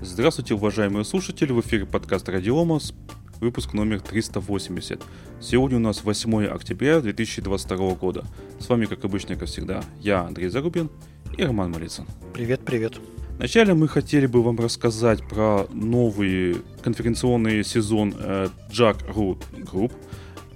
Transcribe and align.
Здравствуйте, 0.00 0.54
уважаемые 0.54 1.04
слушатели, 1.04 1.50
в 1.50 1.60
эфире 1.60 1.84
подкаст 1.84 2.28
Радиомас, 2.28 2.94
выпуск 3.40 3.72
номер 3.72 4.00
380. 4.00 5.02
Сегодня 5.40 5.78
у 5.78 5.80
нас 5.80 6.04
8 6.04 6.46
октября 6.46 7.00
2022 7.00 7.94
года. 7.94 8.24
С 8.60 8.68
вами, 8.68 8.84
как 8.84 9.04
обычно, 9.04 9.34
как 9.34 9.48
всегда, 9.48 9.82
я, 10.00 10.20
Андрей 10.20 10.50
Зарубин 10.50 10.88
и 11.36 11.42
Роман 11.42 11.72
Малицын. 11.72 12.06
Привет, 12.32 12.60
привет. 12.64 12.94
Вначале 13.38 13.74
мы 13.74 13.88
хотели 13.88 14.26
бы 14.26 14.40
вам 14.40 14.60
рассказать 14.60 15.26
про 15.28 15.66
новый 15.72 16.58
конференционный 16.82 17.64
сезон 17.64 18.14
э, 18.16 18.48
Jack 18.70 19.04
Root 19.12 19.42
Group. 19.64 19.92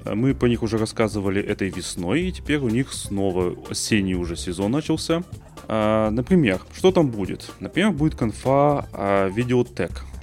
Э, 0.04 0.14
мы 0.14 0.36
по 0.36 0.46
них 0.46 0.62
уже 0.62 0.78
рассказывали 0.78 1.42
этой 1.42 1.68
весной, 1.68 2.28
и 2.28 2.32
теперь 2.32 2.58
у 2.58 2.68
них 2.68 2.92
снова 2.92 3.56
осенний 3.68 4.14
уже 4.14 4.36
сезон 4.36 4.70
начался. 4.70 5.24
А, 5.68 6.10
например, 6.10 6.60
что 6.74 6.92
там 6.92 7.10
будет? 7.10 7.50
Например, 7.60 7.90
будет 7.90 8.14
конфа 8.14 8.86
а, 8.92 9.28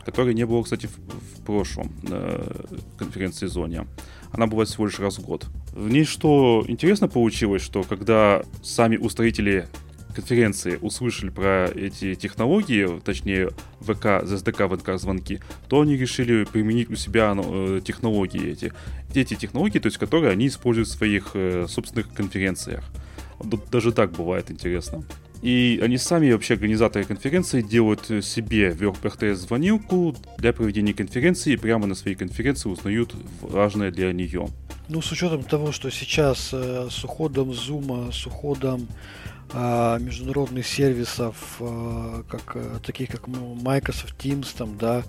которой 0.05 0.33
не 0.33 0.45
было, 0.45 0.63
кстати, 0.63 0.87
в, 0.87 0.97
в 0.97 1.45
прошлом 1.45 1.91
э, 2.09 2.65
конференц-сезоне. 2.97 3.85
Она 4.31 4.47
бывает 4.47 4.69
всего 4.69 4.85
лишь 4.85 4.99
раз 4.99 5.19
в 5.19 5.23
год. 5.23 5.45
В 5.73 5.89
ней 5.89 6.03
что 6.03 6.63
интересно 6.67 7.07
получилось, 7.07 7.61
что 7.61 7.83
когда 7.83 8.43
сами 8.63 8.97
устроители 8.97 9.67
конференции 10.15 10.77
услышали 10.81 11.29
про 11.29 11.65
эти 11.65 12.15
технологии, 12.15 12.99
точнее 13.01 13.49
ВК, 13.81 14.23
SDK, 14.23 14.77
ВК 14.77 14.99
звонки, 14.99 15.39
то 15.67 15.81
они 15.81 15.95
решили 15.95 16.43
применить 16.45 16.89
у 16.89 16.95
себя 16.95 17.33
ну, 17.33 17.79
технологии 17.79 18.51
эти. 18.51 18.73
Эти 19.13 19.35
технологии, 19.35 19.79
то 19.79 19.87
есть 19.87 19.97
которые 19.97 20.31
они 20.31 20.47
используют 20.47 20.87
в 20.87 20.91
своих 20.91 21.31
э, 21.33 21.65
собственных 21.67 22.11
конференциях. 22.13 22.83
Даже 23.71 23.91
так 23.91 24.11
бывает 24.11 24.51
интересно. 24.51 25.03
И 25.41 25.79
они 25.81 25.97
сами, 25.97 26.31
вообще 26.31 26.55
организаторы 26.55 27.05
конференции, 27.05 27.61
делают 27.61 28.05
себе 28.23 28.71
в 28.71 28.81
RTS 28.81 29.35
звонилку 29.35 30.15
для 30.37 30.51
проведения 30.51 30.93
конференции 30.93 31.53
и 31.53 31.57
прямо 31.57 31.87
на 31.87 31.95
своей 31.95 32.15
конференции 32.15 32.69
узнают 32.69 33.15
важное 33.41 33.91
для 33.91 34.11
нее. 34.11 34.49
Ну, 34.89 35.01
с 35.01 35.11
учетом 35.11 35.43
того, 35.43 35.71
что 35.71 35.89
сейчас 35.91 36.49
э, 36.51 36.87
с 36.89 37.03
уходом 37.03 37.51
Zoom, 37.51 38.11
с 38.11 38.25
уходом 38.25 38.87
э, 39.53 39.97
международных 39.99 40.67
сервисов, 40.67 41.57
э, 41.59 42.23
как, 42.27 42.55
э, 42.55 42.79
таких 42.83 43.09
как 43.09 43.27
Microsoft 43.27 44.15
Teams, 44.17 44.47
там, 44.57 44.77
да, 44.77 45.03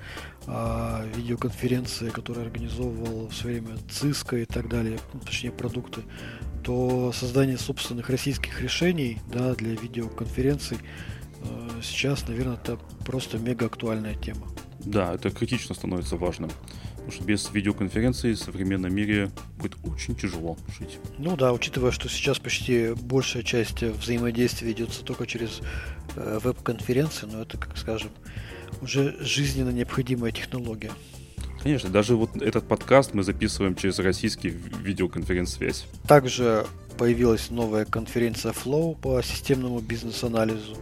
э, 0.46 1.10
видеоконференции, 1.16 2.10
которые 2.10 2.46
организовывал 2.46 3.28
в 3.28 3.34
свое 3.34 3.60
время 3.60 3.78
Cisco 3.88 4.40
и 4.40 4.44
так 4.44 4.68
далее, 4.68 4.98
ну, 5.12 5.20
точнее 5.20 5.50
продукты, 5.50 6.02
то 6.62 7.12
создание 7.12 7.58
собственных 7.58 8.10
российских 8.10 8.60
решений 8.60 9.18
да, 9.32 9.54
для 9.54 9.74
видеоконференций 9.74 10.78
э, 11.42 11.80
сейчас, 11.82 12.26
наверное, 12.28 12.56
это 12.56 12.78
просто 13.04 13.38
мега 13.38 13.66
актуальная 13.66 14.14
тема. 14.14 14.46
Да, 14.84 15.14
это 15.14 15.30
критично 15.30 15.74
становится 15.74 16.16
важным. 16.16 16.50
Потому 16.94 17.12
что 17.12 17.24
без 17.24 17.50
видеоконференции 17.52 18.34
в 18.34 18.38
современном 18.38 18.94
мире 18.94 19.30
будет 19.58 19.76
очень 19.84 20.14
тяжело 20.14 20.56
жить. 20.78 20.98
Ну 21.18 21.36
да, 21.36 21.52
учитывая, 21.52 21.90
что 21.90 22.08
сейчас 22.08 22.38
почти 22.38 22.92
большая 22.94 23.42
часть 23.42 23.82
взаимодействия 23.82 24.68
ведется 24.68 25.02
только 25.02 25.26
через 25.26 25.60
э, 26.16 26.38
веб-конференции, 26.42 27.26
но 27.26 27.42
это, 27.42 27.56
как 27.58 27.76
скажем, 27.78 28.10
уже 28.82 29.16
жизненно 29.20 29.70
необходимая 29.70 30.32
технология. 30.32 30.92
Конечно, 31.62 31.90
даже 31.90 32.16
вот 32.16 32.36
этот 32.40 32.66
подкаст 32.66 33.12
мы 33.12 33.22
записываем 33.22 33.74
через 33.74 33.98
российский 33.98 34.48
видеоконференц-связь. 34.48 35.86
Также 36.08 36.66
появилась 36.96 37.50
новая 37.50 37.84
конференция 37.84 38.52
Flow 38.52 38.98
по 38.98 39.22
системному 39.22 39.80
бизнес-анализу. 39.80 40.76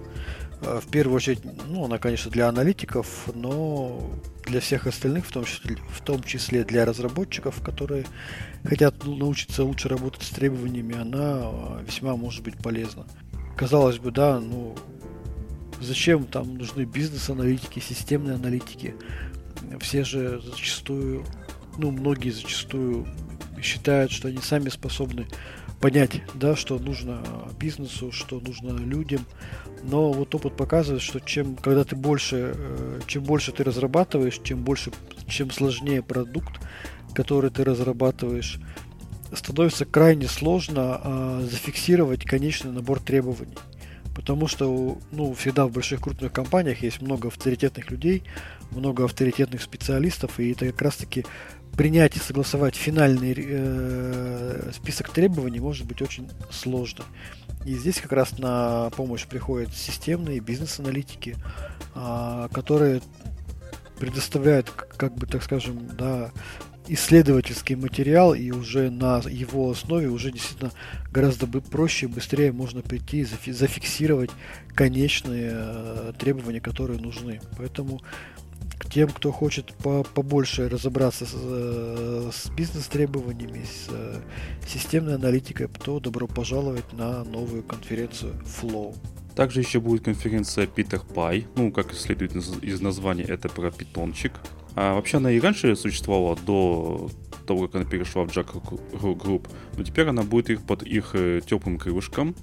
Э, 0.60 0.80
в 0.80 0.88
первую 0.88 1.16
очередь, 1.16 1.40
ну, 1.68 1.84
она, 1.84 1.98
конечно, 1.98 2.30
для 2.30 2.48
аналитиков, 2.48 3.28
но 3.34 4.00
для 4.46 4.60
всех 4.60 4.86
остальных, 4.86 5.26
в 5.26 5.32
том 5.32 5.44
числе, 5.44 5.76
в 5.90 6.00
том 6.00 6.22
числе 6.22 6.64
для 6.64 6.84
разработчиков, 6.84 7.60
которые 7.62 8.06
хотят 8.64 9.04
научиться 9.04 9.64
лучше 9.64 9.88
работать 9.88 10.22
с 10.22 10.30
требованиями, 10.30 10.96
она 10.96 11.40
э, 11.42 11.84
весьма 11.86 12.16
может 12.16 12.44
быть 12.44 12.56
полезна. 12.56 13.06
Казалось 13.56 13.98
бы, 13.98 14.12
да, 14.12 14.38
ну, 14.38 14.76
зачем 15.80 16.24
там 16.24 16.56
нужны 16.56 16.82
бизнес-аналитики, 16.82 17.80
системные 17.80 18.36
аналитики? 18.36 18.94
Все 19.80 20.04
же 20.04 20.40
зачастую, 20.40 21.24
ну, 21.76 21.90
многие 21.90 22.30
зачастую 22.30 23.06
считают, 23.62 24.12
что 24.12 24.28
они 24.28 24.38
сами 24.38 24.68
способны 24.68 25.26
понять, 25.80 26.22
да, 26.34 26.56
что 26.56 26.78
нужно 26.78 27.22
бизнесу, 27.58 28.12
что 28.12 28.40
нужно 28.40 28.76
людям. 28.76 29.24
Но 29.82 30.12
вот 30.12 30.34
опыт 30.34 30.56
показывает, 30.56 31.02
что 31.02 31.20
чем, 31.20 31.56
когда 31.56 31.84
ты 31.84 31.94
больше, 31.94 32.52
э, 32.54 33.00
чем 33.06 33.22
больше 33.22 33.52
ты 33.52 33.62
разрабатываешь, 33.62 34.40
чем 34.42 34.64
больше, 34.64 34.90
чем 35.28 35.50
сложнее 35.50 36.02
продукт, 36.02 36.60
который 37.14 37.50
ты 37.50 37.64
разрабатываешь, 37.64 38.58
становится 39.32 39.84
крайне 39.84 40.26
сложно 40.26 41.00
а, 41.02 41.40
зафиксировать 41.42 42.24
конечный 42.24 42.72
набор 42.72 43.00
требований. 43.00 43.56
Потому 44.18 44.48
что 44.48 44.98
ну, 45.12 45.32
всегда 45.32 45.64
в 45.64 45.70
больших 45.70 46.00
крупных 46.00 46.32
компаниях 46.32 46.82
есть 46.82 47.00
много 47.00 47.28
авторитетных 47.28 47.88
людей, 47.92 48.24
много 48.72 49.04
авторитетных 49.04 49.62
специалистов, 49.62 50.40
и 50.40 50.50
это 50.50 50.66
как 50.66 50.82
раз-таки 50.82 51.24
принять 51.76 52.16
и 52.16 52.18
согласовать 52.18 52.74
финальный 52.74 53.32
э, 53.38 54.72
список 54.74 55.10
требований 55.10 55.60
может 55.60 55.86
быть 55.86 56.02
очень 56.02 56.28
сложно. 56.50 57.04
И 57.64 57.76
здесь 57.76 58.00
как 58.00 58.10
раз 58.10 58.36
на 58.40 58.90
помощь 58.96 59.24
приходят 59.24 59.72
системные 59.72 60.40
бизнес-аналитики, 60.40 61.36
э, 61.94 62.48
которые 62.52 63.02
предоставляют, 64.00 64.68
как 64.68 65.14
бы 65.14 65.28
так 65.28 65.44
скажем, 65.44 65.90
да, 65.96 66.32
исследовательский 66.88 67.76
материал, 67.76 68.34
и 68.34 68.50
уже 68.50 68.90
на 68.90 69.20
его 69.28 69.70
основе 69.70 70.08
уже 70.08 70.32
действительно 70.32 70.72
гораздо 71.12 71.46
проще 71.46 72.06
и 72.06 72.08
быстрее 72.08 72.52
можно 72.52 72.82
прийти 72.82 73.26
и 73.44 73.52
зафиксировать 73.52 74.30
конечные 74.74 75.52
э, 75.54 76.12
требования, 76.18 76.60
которые 76.60 77.00
нужны. 77.00 77.40
Поэтому 77.56 78.00
к 78.78 78.90
тем, 78.90 79.10
кто 79.10 79.32
хочет 79.32 79.74
по 79.74 80.02
побольше 80.02 80.68
разобраться 80.68 81.26
с, 81.26 81.32
э, 81.34 82.30
с 82.32 82.50
бизнес-требованиями, 82.50 83.64
с 83.64 83.88
э, 83.90 84.20
системной 84.66 85.16
аналитикой, 85.16 85.68
то 85.68 86.00
добро 86.00 86.26
пожаловать 86.26 86.92
на 86.92 87.24
новую 87.24 87.62
конференцию 87.62 88.34
Flow. 88.44 88.94
Также 89.38 89.60
еще 89.60 89.78
будет 89.78 90.02
конференция 90.02 90.66
Peter 90.66 91.00
Pie. 91.14 91.46
Ну, 91.54 91.70
как 91.70 91.94
следует 91.94 92.34
из 92.34 92.80
названия, 92.80 93.22
это 93.22 93.48
про 93.48 93.70
питончик. 93.70 94.32
А 94.74 94.94
вообще 94.94 95.18
она 95.18 95.30
и 95.30 95.38
раньше 95.38 95.76
существовала 95.76 96.36
до 96.44 97.08
того, 97.46 97.68
как 97.68 97.76
она 97.76 97.84
перешла 97.84 98.24
в 98.24 98.36
Jack 98.36 98.60
Group, 99.00 99.48
но 99.76 99.84
теперь 99.84 100.08
она 100.08 100.24
будет 100.24 100.50
их 100.50 100.66
под 100.66 100.82
их 100.82 101.10
э, 101.12 101.40
теплым 101.46 101.78
крылышком. 101.78 102.34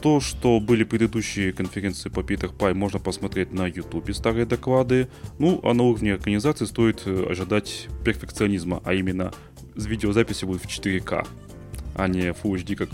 То, 0.00 0.18
что 0.18 0.58
были 0.58 0.82
предыдущие 0.82 1.52
конференции 1.52 2.08
по 2.08 2.18
Peter 2.18 2.52
Pie, 2.52 2.74
можно 2.74 2.98
посмотреть 2.98 3.52
на 3.52 3.68
YouTube 3.68 4.12
старые 4.12 4.44
доклады. 4.44 5.06
Ну, 5.38 5.60
а 5.62 5.72
на 5.72 5.84
уровне 5.84 6.14
организации 6.14 6.64
стоит 6.64 7.02
э, 7.06 7.26
ожидать 7.30 7.86
перфекционизма, 8.04 8.82
а 8.84 8.94
именно 8.94 9.32
видеозаписи 9.76 10.46
будут 10.46 10.62
в 10.62 10.66
4К, 10.66 11.24
а 11.94 12.08
не 12.08 12.30
Full 12.30 12.54
HD, 12.64 12.74
как 12.74 12.90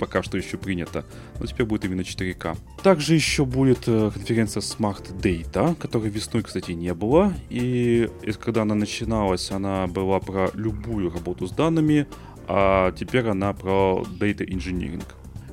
пока 0.00 0.22
что 0.22 0.38
еще 0.38 0.56
принято, 0.56 1.04
но 1.38 1.46
теперь 1.46 1.66
будет 1.66 1.84
именно 1.84 2.00
4К. 2.00 2.56
Также 2.82 3.14
еще 3.14 3.44
будет 3.44 3.86
э, 3.86 4.10
конференция 4.12 4.62
Smart 4.62 5.14
Data, 5.20 5.74
которой 5.74 6.08
весной, 6.08 6.42
кстати, 6.42 6.72
не 6.72 6.94
было. 6.94 7.34
И 7.50 8.08
когда 8.42 8.62
она 8.62 8.74
начиналась, 8.74 9.50
она 9.50 9.86
была 9.86 10.18
про 10.18 10.50
любую 10.54 11.10
работу 11.10 11.46
с 11.46 11.50
данными, 11.50 12.06
а 12.48 12.92
теперь 12.92 13.28
она 13.28 13.52
про 13.52 14.04
Data 14.18 14.48
Engineering. 14.48 15.04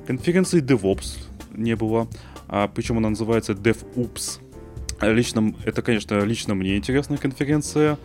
Конференции 0.06 0.62
DevOps 0.62 1.18
не 1.54 1.76
было, 1.76 2.08
а 2.48 2.68
причем 2.68 2.96
она 2.96 3.10
называется 3.10 3.52
DevOps. 3.52 4.40
Лично, 5.02 5.54
это, 5.64 5.82
конечно, 5.82 6.18
лично 6.24 6.54
мне 6.54 6.78
интересная 6.78 7.18
конференция. 7.18 7.98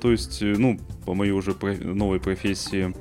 То 0.00 0.10
есть, 0.10 0.42
э, 0.42 0.56
ну, 0.58 0.80
по 1.06 1.14
моей 1.14 1.30
уже 1.30 1.54
новой 1.82 2.18
профессии, 2.18 2.92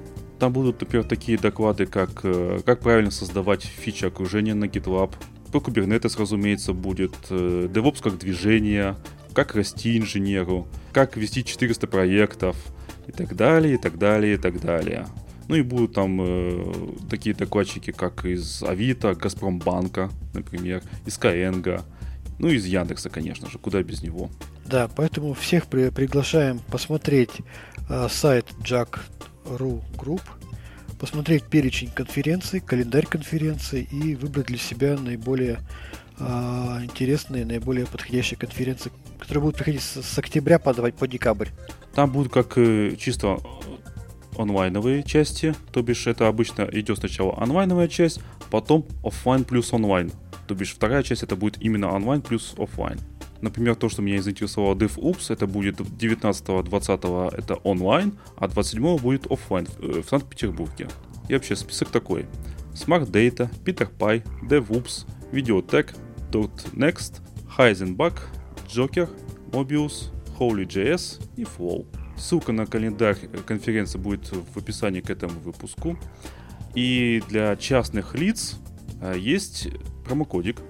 там 0.44 0.51
будут, 0.51 0.81
например, 0.81 1.06
такие 1.06 1.38
доклады, 1.38 1.86
как 1.86 2.19
э, 2.24 2.60
как 2.66 2.81
правильно 2.81 3.12
создавать 3.12 3.63
фичи 3.63 4.04
окружения 4.04 4.54
на 4.54 4.66
GitLab. 4.66 5.13
Про 5.54 5.62
Kubernetes, 5.62 6.19
разумеется, 6.19 6.74
будет. 6.74 7.16
Э, 7.30 7.69
DevOps 7.74 8.04
как 8.04 8.18
движение, 8.18 8.98
как 9.34 9.56
расти 9.56 9.98
инженеру, 9.98 10.68
как 10.92 11.16
вести 11.16 11.45
400 11.45 11.88
проектов 11.88 12.57
и 13.07 13.13
так 13.13 13.38
далее, 13.38 13.75
и 13.75 13.78
так 13.78 13.98
далее, 13.98 14.34
и 14.34 14.38
так 14.38 14.60
далее. 14.60 15.07
Ну 15.48 15.56
и 15.56 15.62
будут 15.62 15.94
там 15.94 16.19
э, 16.19 16.74
такие 17.10 17.34
докладчики, 17.34 17.92
как 17.92 18.25
из 18.25 18.63
Авито, 18.63 19.16
Газпромбанка, 19.16 20.10
например, 20.34 20.84
из 21.06 21.18
Skyeng, 21.18 21.81
ну 22.38 22.50
и 22.50 22.56
из 22.56 22.66
Яндекса, 22.66 23.10
конечно 23.10 23.50
же, 23.50 23.60
куда 23.60 23.81
без 23.81 24.04
него. 24.04 24.30
Да, 24.66 24.90
поэтому 24.94 25.36
всех 25.36 25.68
при, 25.68 25.90
приглашаем 25.90 26.60
посмотреть 26.69 27.31
э, 27.88 28.10
сайт 28.10 28.48
Jack.ru 29.44 29.81
Group, 29.98 30.22
посмотреть 31.00 31.44
перечень 31.44 31.90
конференций, 31.90 32.60
календарь 32.60 33.06
конференций 33.06 33.88
и 33.92 34.16
выбрать 34.16 34.48
для 34.48 34.57
себя 34.57 34.98
наиболее 34.98 35.60
а, 36.19 36.80
интересные, 36.84 37.45
наиболее 37.45 37.86
подходящие 37.86 38.38
конференции, 38.38 38.92
которые 39.19 39.42
будут 39.42 39.57
приходить 39.57 39.81
с, 39.81 40.01
с 40.01 40.18
октября 40.18 40.60
по, 40.60 40.74
по 40.74 41.07
декабрь. 41.07 41.50
Там 41.94 42.12
будут 42.12 42.31
как 42.31 42.57
э, 42.57 42.95
чисто 42.98 43.40
онлайновые 44.38 45.04
части, 45.04 45.54
то 45.72 45.81
бишь 45.81 46.07
это 46.07 46.28
обычно 46.28 46.68
идет 46.72 47.00
сначала 47.00 47.40
онлайновая 47.42 47.88
часть, 47.88 48.19
потом 48.50 48.86
офлайн 49.04 49.44
плюс 49.44 49.74
онлайн. 49.74 50.12
То 50.48 50.56
бишь 50.56 50.74
вторая 50.74 51.04
часть 51.04 51.24
это 51.24 51.36
будет 51.36 51.62
именно 51.62 51.92
онлайн 51.92 52.22
плюс 52.22 52.54
офлайн. 52.57 53.00
Например, 53.44 53.75
то, 53.75 53.90
что 53.90 54.01
меня 54.01 54.22
заинтересовало 54.22 54.74
DevOps, 54.74 55.25
это 55.28 55.48
будет 55.48 55.81
19-20 55.81 57.36
это 57.38 57.56
онлайн, 57.56 58.18
а 58.38 58.48
27 58.48 58.98
будет 59.00 59.30
офлайн 59.30 59.66
в, 59.66 59.84
э, 59.84 60.01
в 60.01 60.07
Санкт-Петербурге. 60.07 60.88
И 61.28 61.34
вообще 61.34 61.57
список 61.57 61.90
такой. 61.90 62.25
Smart 62.74 63.12
Data, 63.12 63.50
Peter 63.66 63.90
Pie, 64.00 64.25
DevOps, 64.44 65.06
Videotech, 65.34 65.94
.next, 66.31 67.19
Heisenbug, 67.57 68.13
Joker, 68.69 69.10
Mobius, 69.51 70.13
Holy.js 70.40 71.22
и 71.36 71.44
Flow. 71.44 71.86
Ссылка 72.16 72.54
на 72.54 72.66
календарь 72.66 73.18
конференции 73.45 73.98
будет 73.98 74.31
в 74.31 74.57
описании 74.57 75.01
к 75.01 75.10
этому 75.10 75.38
выпуску. 75.42 75.98
И 76.75 77.22
для 77.28 77.57
частных 77.57 78.16
лиц 78.16 78.56
э, 79.01 79.16
есть 79.18 79.68
промокодик. 80.06 80.62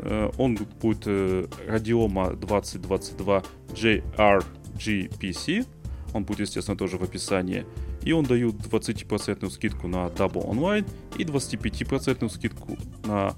Э, 0.00 0.30
он 0.38 0.58
будет 0.80 1.06
Radioma 1.06 2.36
2022 2.36 3.42
JRGPC. 3.74 5.66
Он 6.14 6.24
будет, 6.24 6.40
естественно, 6.40 6.76
тоже 6.76 6.96
в 6.98 7.02
описании. 7.02 7.66
И 8.02 8.12
он 8.12 8.24
дает 8.24 8.54
20% 8.54 9.50
скидку 9.50 9.88
на 9.88 10.06
Double 10.06 10.48
Online 10.48 10.88
и 11.18 11.24
25% 11.24 12.28
скидку 12.30 12.78
на 13.04 13.34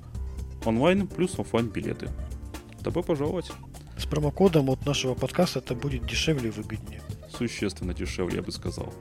онлайн 0.64 1.06
плюс 1.06 1.38
офлайн 1.38 1.68
билеты. 1.68 2.08
Добро 2.82 3.02
пожаловать! 3.02 3.50
С 3.98 4.06
промокодом 4.06 4.70
от 4.70 4.86
нашего 4.86 5.14
подкаста 5.14 5.58
это 5.58 5.74
будет 5.74 6.06
дешевле 6.06 6.48
и 6.48 6.52
выгоднее. 6.52 7.02
Существенно 7.36 7.92
дешевле, 7.92 8.36
я 8.36 8.42
бы 8.42 8.50
сказал. 8.50 8.92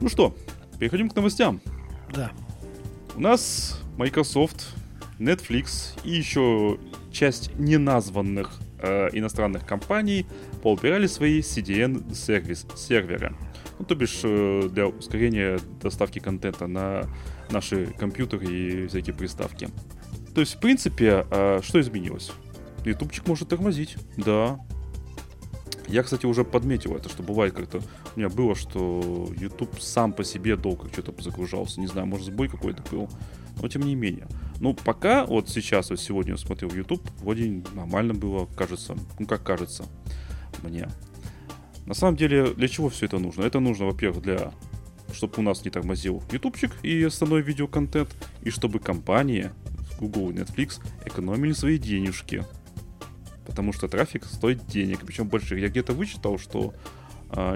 Ну 0.00 0.08
что, 0.08 0.36
переходим 0.78 1.08
к 1.08 1.14
новостям. 1.14 1.60
Да. 2.12 2.32
У 3.14 3.20
нас 3.20 3.80
Microsoft, 3.96 4.74
Netflix 5.18 5.98
и 6.04 6.10
еще 6.10 6.78
часть 7.10 7.54
неназванных 7.58 8.58
э, 8.78 9.08
иностранных 9.12 9.66
компаний 9.66 10.26
поубирали 10.62 11.06
свои 11.06 11.40
CDN 11.40 12.14
сервис, 12.14 12.66
серверы. 12.76 13.34
Ну, 13.78 13.84
то 13.84 13.94
бишь 13.94 14.20
э, 14.22 14.68
для 14.70 14.88
ускорения 14.88 15.58
доставки 15.82 16.18
контента 16.18 16.66
на 16.66 17.06
наши 17.50 17.86
компьютеры 17.86 18.46
и 18.46 18.86
всякие 18.88 19.14
приставки. 19.14 19.68
То 20.34 20.40
есть, 20.40 20.54
в 20.54 20.60
принципе, 20.60 21.26
э, 21.30 21.60
что 21.62 21.80
изменилось? 21.80 22.32
ютубчик 22.84 23.26
может 23.26 23.48
тормозить, 23.48 23.96
да. 24.16 24.60
Я, 25.88 26.02
кстати, 26.02 26.26
уже 26.26 26.44
подметил 26.44 26.96
это, 26.96 27.08
что 27.08 27.22
бывает 27.22 27.54
как-то... 27.54 27.78
У 28.14 28.18
меня 28.18 28.28
было, 28.28 28.54
что 28.54 29.28
YouTube 29.38 29.80
сам 29.80 30.12
по 30.12 30.24
себе 30.24 30.56
долго 30.56 30.88
что-то 30.92 31.20
загружался. 31.22 31.80
Не 31.80 31.86
знаю, 31.86 32.06
может 32.06 32.26
сбой 32.26 32.48
какой-то 32.48 32.82
был. 32.90 33.08
Но 33.62 33.68
тем 33.68 33.82
не 33.82 33.94
менее. 33.94 34.26
Ну, 34.60 34.74
пока, 34.74 35.26
вот 35.26 35.48
сейчас, 35.48 35.90
вот 35.90 36.00
сегодня 36.00 36.32
я 36.32 36.38
смотрел 36.38 36.70
YouTube, 36.70 37.02
вроде 37.18 37.62
нормально 37.74 38.14
было, 38.14 38.46
кажется. 38.46 38.96
Ну, 39.18 39.26
как 39.26 39.42
кажется 39.42 39.84
мне. 40.62 40.88
На 41.84 41.94
самом 41.94 42.16
деле, 42.16 42.54
для 42.54 42.68
чего 42.68 42.88
все 42.88 43.06
это 43.06 43.18
нужно? 43.18 43.42
Это 43.42 43.60
нужно, 43.60 43.86
во-первых, 43.86 44.22
для 44.22 44.52
чтобы 45.12 45.34
у 45.38 45.42
нас 45.42 45.64
не 45.64 45.70
тормозил 45.70 46.22
ютубчик 46.32 46.72
и 46.82 47.02
основной 47.04 47.40
видеоконтент, 47.40 48.14
и 48.42 48.50
чтобы 48.50 48.80
компании 48.80 49.50
Google 50.00 50.30
и 50.30 50.34
Netflix 50.34 50.80
экономили 51.06 51.52
свои 51.52 51.78
денежки 51.78 52.44
потому 53.46 53.72
что 53.72 53.88
трафик 53.88 54.24
стоит 54.24 54.66
денег, 54.66 55.00
причем 55.06 55.28
больше. 55.28 55.58
Я 55.58 55.68
где-то 55.68 55.94
вычитал, 55.94 56.38
что 56.38 56.74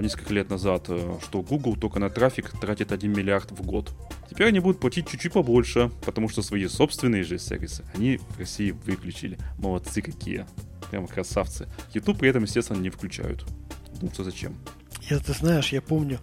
несколько 0.01 0.33
лет 0.33 0.49
назад, 0.49 0.85
э, 0.89 1.17
что 1.23 1.41
Google 1.41 1.75
только 1.75 1.99
на 1.99 2.09
трафик 2.09 2.51
тратит 2.59 2.91
1 2.91 3.11
миллиард 3.11 3.51
в 3.51 3.61
год. 3.65 3.91
Теперь 4.29 4.47
они 4.47 4.59
будут 4.59 4.79
платить 4.79 5.07
чуть-чуть 5.07 5.33
побольше, 5.33 5.91
потому 6.05 6.29
что 6.29 6.41
свои 6.41 6.67
собственные 6.67 7.23
же 7.23 7.37
сервисы 7.39 7.83
они 7.95 8.17
в 8.17 8.39
России 8.39 8.71
выключили. 8.71 9.37
Молодцы 9.57 10.01
какие. 10.01 10.45
Прямо 10.89 11.07
красавцы. 11.07 11.67
YouTube 11.93 12.19
при 12.19 12.29
этом, 12.29 12.43
естественно, 12.43 12.79
не 12.79 12.89
включают. 12.89 13.45
Ну, 14.01 14.09
что 14.09 14.23
зачем? 14.23 14.55
Я, 15.09 15.19
ты 15.19 15.33
знаешь, 15.33 15.71
я 15.71 15.81
помню, 15.81 16.19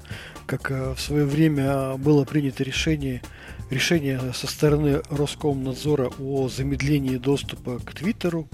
как 0.46 0.70
э, 0.70 0.94
в 0.94 1.00
свое 1.00 1.24
время 1.24 1.96
было 1.96 2.24
принято 2.24 2.62
решение, 2.62 3.22
решение 3.70 4.32
со 4.34 4.46
стороны 4.46 5.02
Роскомнадзора 5.10 6.10
о 6.18 6.48
замедлении 6.48 7.16
доступа 7.16 7.78
к 7.78 7.92
Твиттеру 7.94 8.48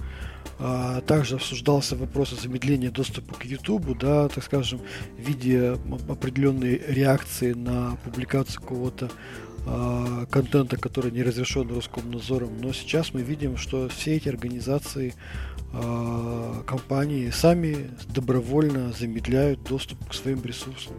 а, 0.59 1.01
также 1.01 1.37
обсуждался 1.37 1.97
вопрос 1.97 2.33
о 2.33 2.37
замедлении 2.37 2.89
доступа 2.89 3.35
к 3.35 3.45
YouTube, 3.45 3.99
да, 3.99 4.29
так 4.29 4.45
скажем, 4.45 4.81
в 5.17 5.21
виде 5.21 5.77
определенной 6.09 6.81
реакции 6.87 7.53
на 7.53 7.97
публикацию 8.05 8.61
какого-то 8.61 9.11
а, 9.67 10.27
контента, 10.27 10.77
который 10.77 11.11
не 11.11 11.23
разрешен 11.23 11.75
Роскомнадзором. 11.75 12.61
Но 12.61 12.73
сейчас 12.73 13.15
мы 13.15 13.23
видим, 13.23 13.57
что 13.57 13.89
все 13.89 14.17
эти 14.17 14.29
организации, 14.29 15.15
а, 15.73 16.63
компании 16.65 17.31
сами 17.31 17.91
добровольно 18.09 18.93
замедляют 18.93 19.63
доступ 19.65 20.09
к 20.09 20.15
своим 20.15 20.43
ресурсам. 20.45 20.95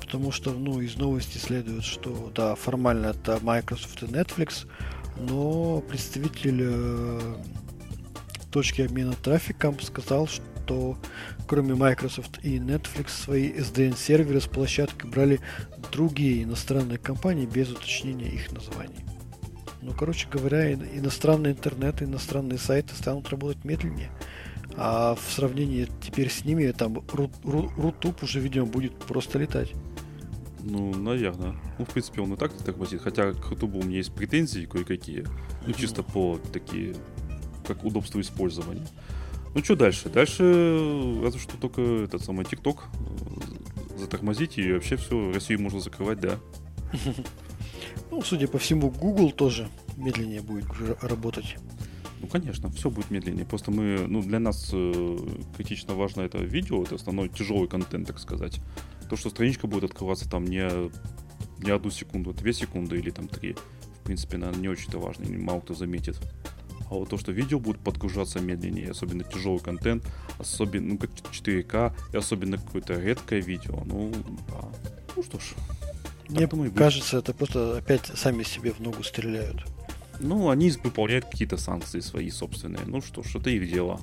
Потому 0.00 0.32
что, 0.32 0.52
ну, 0.52 0.80
из 0.80 0.96
новости 0.96 1.36
следует, 1.36 1.84
что, 1.84 2.32
да, 2.34 2.54
формально 2.54 3.08
это 3.08 3.38
Microsoft 3.42 4.02
и 4.02 4.06
Netflix, 4.06 4.66
но 5.18 5.82
представитель 5.82 6.60
э, 6.62 7.34
точки 8.50 8.82
обмена 8.82 9.12
трафиком 9.12 9.78
сказал, 9.80 10.26
что 10.26 10.98
кроме 11.46 11.74
Microsoft 11.74 12.40
и 12.42 12.58
Netflix 12.58 13.08
свои 13.10 13.50
SDN-серверы 13.52 14.40
с 14.40 14.46
площадки 14.46 15.06
брали 15.06 15.40
другие 15.92 16.44
иностранные 16.44 16.98
компании 16.98 17.46
без 17.46 17.70
уточнения 17.70 18.28
их 18.28 18.52
названий. 18.52 19.04
Ну, 19.80 19.92
короче 19.92 20.28
говоря, 20.28 20.74
иностранный 20.74 21.52
интернет, 21.52 22.02
иностранные 22.02 22.58
сайты 22.58 22.94
станут 22.94 23.30
работать 23.30 23.64
медленнее. 23.64 24.10
А 24.76 25.14
в 25.14 25.32
сравнении 25.32 25.88
теперь 26.02 26.30
с 26.30 26.44
ними, 26.44 26.70
там, 26.72 27.02
Рутуб 27.12 28.22
уже, 28.22 28.40
видимо, 28.40 28.66
будет 28.66 28.96
просто 28.98 29.38
летать. 29.38 29.72
Ну, 30.60 30.94
наверное. 30.94 31.54
Ну, 31.78 31.84
в 31.84 31.88
принципе, 31.88 32.20
он 32.20 32.34
и 32.34 32.36
так 32.36 32.52
тормозит. 32.52 33.00
Хотя 33.00 33.32
к 33.32 33.48
Рутубу 33.48 33.78
у 33.78 33.82
меня 33.82 33.96
есть 33.98 34.12
претензии 34.12 34.66
кое-какие. 34.66 35.24
Ну, 35.66 35.72
чисто 35.72 36.02
по 36.02 36.38
такие 36.52 36.94
как 37.68 37.84
удобство 37.84 38.20
использования. 38.20 38.86
Ну 39.54 39.62
что 39.62 39.76
дальше? 39.76 40.08
Дальше 40.08 41.20
разве 41.22 41.40
что 41.40 41.56
только 41.56 41.80
этот 41.80 42.22
самый 42.24 42.44
ТикТок 42.44 42.84
э, 42.94 43.98
затормозить 43.98 44.58
и 44.58 44.72
вообще 44.72 44.96
все, 44.96 45.32
Россию 45.32 45.60
можно 45.60 45.80
закрывать, 45.80 46.20
да. 46.20 46.38
Ну, 48.10 48.22
судя 48.22 48.48
по 48.48 48.58
всему, 48.58 48.90
Google 48.90 49.32
тоже 49.32 49.68
медленнее 49.96 50.40
будет 50.40 50.64
работать. 51.02 51.56
Ну, 52.20 52.26
конечно, 52.26 52.70
все 52.70 52.90
будет 52.90 53.10
медленнее. 53.10 53.44
Просто 53.44 53.70
мы, 53.70 54.06
ну, 54.08 54.22
для 54.22 54.38
нас 54.38 54.70
э, 54.72 55.16
критично 55.56 55.94
важно 55.94 56.22
это 56.22 56.38
видео, 56.38 56.82
это 56.82 56.94
основной 56.94 57.28
тяжелый 57.28 57.68
контент, 57.68 58.06
так 58.06 58.18
сказать. 58.18 58.60
То, 59.08 59.16
что 59.16 59.30
страничка 59.30 59.66
будет 59.66 59.84
открываться 59.84 60.28
там 60.28 60.44
не, 60.44 60.68
не 61.62 61.70
одну 61.70 61.90
секунду, 61.90 62.30
а 62.30 62.32
две 62.32 62.52
секунды 62.52 62.98
или 62.98 63.10
там 63.10 63.28
три. 63.28 63.54
В 64.00 64.04
принципе, 64.04 64.38
наверное, 64.38 64.62
не 64.62 64.68
очень-то 64.68 64.98
важно, 64.98 65.26
мало 65.38 65.60
кто 65.60 65.74
заметит. 65.74 66.18
А 66.90 66.94
вот 66.94 67.08
то, 67.10 67.18
что 67.18 67.32
видео 67.32 67.58
будет 67.58 67.78
подгружаться 67.80 68.40
медленнее, 68.40 68.90
особенно 68.90 69.24
тяжелый 69.24 69.60
контент, 69.60 70.04
особенно 70.38 70.94
ну, 70.94 70.98
как 70.98 71.10
4К, 71.10 71.92
и 72.12 72.16
особенно 72.16 72.58
какое-то 72.58 72.94
редкое 72.94 73.40
видео, 73.40 73.82
ну, 73.84 74.12
да. 74.48 74.68
Ну 75.16 75.22
что 75.22 75.38
ж. 75.38 75.54
Мне 76.28 76.46
кажется, 76.70 77.18
это 77.18 77.32
просто 77.32 77.78
опять 77.78 78.06
сами 78.06 78.42
себе 78.42 78.72
в 78.72 78.80
ногу 78.80 79.02
стреляют. 79.02 79.64
Ну, 80.20 80.50
они 80.50 80.70
выполняют 80.70 81.26
какие-то 81.26 81.56
санкции 81.56 82.00
свои 82.00 82.30
собственные. 82.30 82.82
Ну 82.86 83.00
что 83.00 83.22
ж, 83.22 83.36
это 83.36 83.50
их 83.50 83.70
дело. 83.70 84.00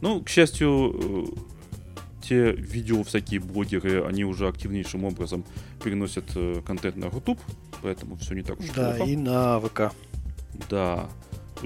Ну, 0.00 0.20
к 0.22 0.28
счастью, 0.28 0.94
э, 0.94 1.54
те 2.22 2.52
видео 2.52 3.04
всякие 3.04 3.40
блогеры, 3.40 4.04
они 4.04 4.24
уже 4.24 4.48
активнейшим 4.48 5.04
образом 5.04 5.44
переносят 5.82 6.24
э, 6.34 6.60
контент 6.66 6.96
на 6.96 7.06
YouTube, 7.06 7.40
поэтому 7.82 8.16
все 8.16 8.34
не 8.34 8.42
так 8.42 8.58
уж 8.60 8.66
да, 8.68 8.90
плохо. 8.90 8.98
Да, 8.98 9.04
и 9.04 9.16
на 9.16 9.60
ВК. 9.60 9.92
Да, 10.68 11.08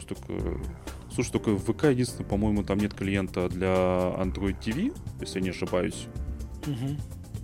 то 0.00 0.14
есть 0.14 0.26
только... 0.26 0.60
Слушай, 1.12 1.32
только 1.32 1.50
в 1.50 1.72
ВК 1.72 1.84
единственное, 1.84 2.28
по-моему, 2.28 2.62
там 2.62 2.78
нет 2.78 2.94
клиента 2.94 3.48
для 3.48 3.68
Android 3.68 4.56
TV, 4.60 4.94
если 5.20 5.38
я 5.38 5.42
не 5.42 5.50
ошибаюсь. 5.50 6.06
Угу. 6.66 6.96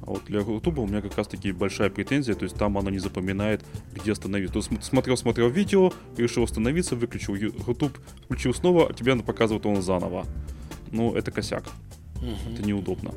А 0.03 0.11
вот 0.11 0.25
для 0.27 0.41
YouTube 0.41 0.79
у 0.79 0.87
меня 0.87 1.01
как 1.01 1.17
раз 1.17 1.27
таки 1.27 1.51
большая 1.53 1.91
претензия, 1.91 2.35
то 2.35 2.45
есть 2.45 2.57
там 2.57 2.77
она 2.77 2.91
не 2.91 2.99
запоминает, 2.99 3.65
где 3.93 4.13
остановиться. 4.13 4.53
То 4.53 4.59
есть 4.59 4.85
смотрел, 4.85 5.17
смотрел 5.17 5.49
видео, 5.49 5.93
решил 6.17 6.45
остановиться, 6.45 6.95
выключил 6.95 7.35
YouTube, 7.35 7.99
включил 8.25 8.55
снова, 8.55 8.89
а 8.91 8.93
тебе 8.93 9.17
показывает 9.17 9.65
он 9.67 9.83
заново. 9.83 10.27
Ну, 10.93 11.15
это 11.15 11.31
косяк. 11.31 11.65
Угу. 12.17 12.53
Это 12.53 12.63
неудобно. 12.63 13.15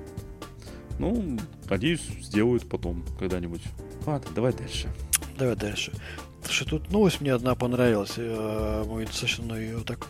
Ну, 0.97 1.37
надеюсь, 1.69 2.07
сделают 2.21 2.67
потом 2.67 3.03
когда-нибудь. 3.19 3.61
Ладно, 4.05 4.29
давай 4.33 4.53
дальше. 4.53 4.87
Давай 5.37 5.55
дальше. 5.55 5.91
Слушай, 6.47 6.65
тут 6.65 6.91
новость 6.93 7.19
мне 7.19 7.33
одна 7.33 7.55
понравилась. 7.55 8.13
Э, 8.15 8.85
мы 8.87 9.05
достаточно 9.05 9.53
ее 9.53 9.81
так 9.81 10.07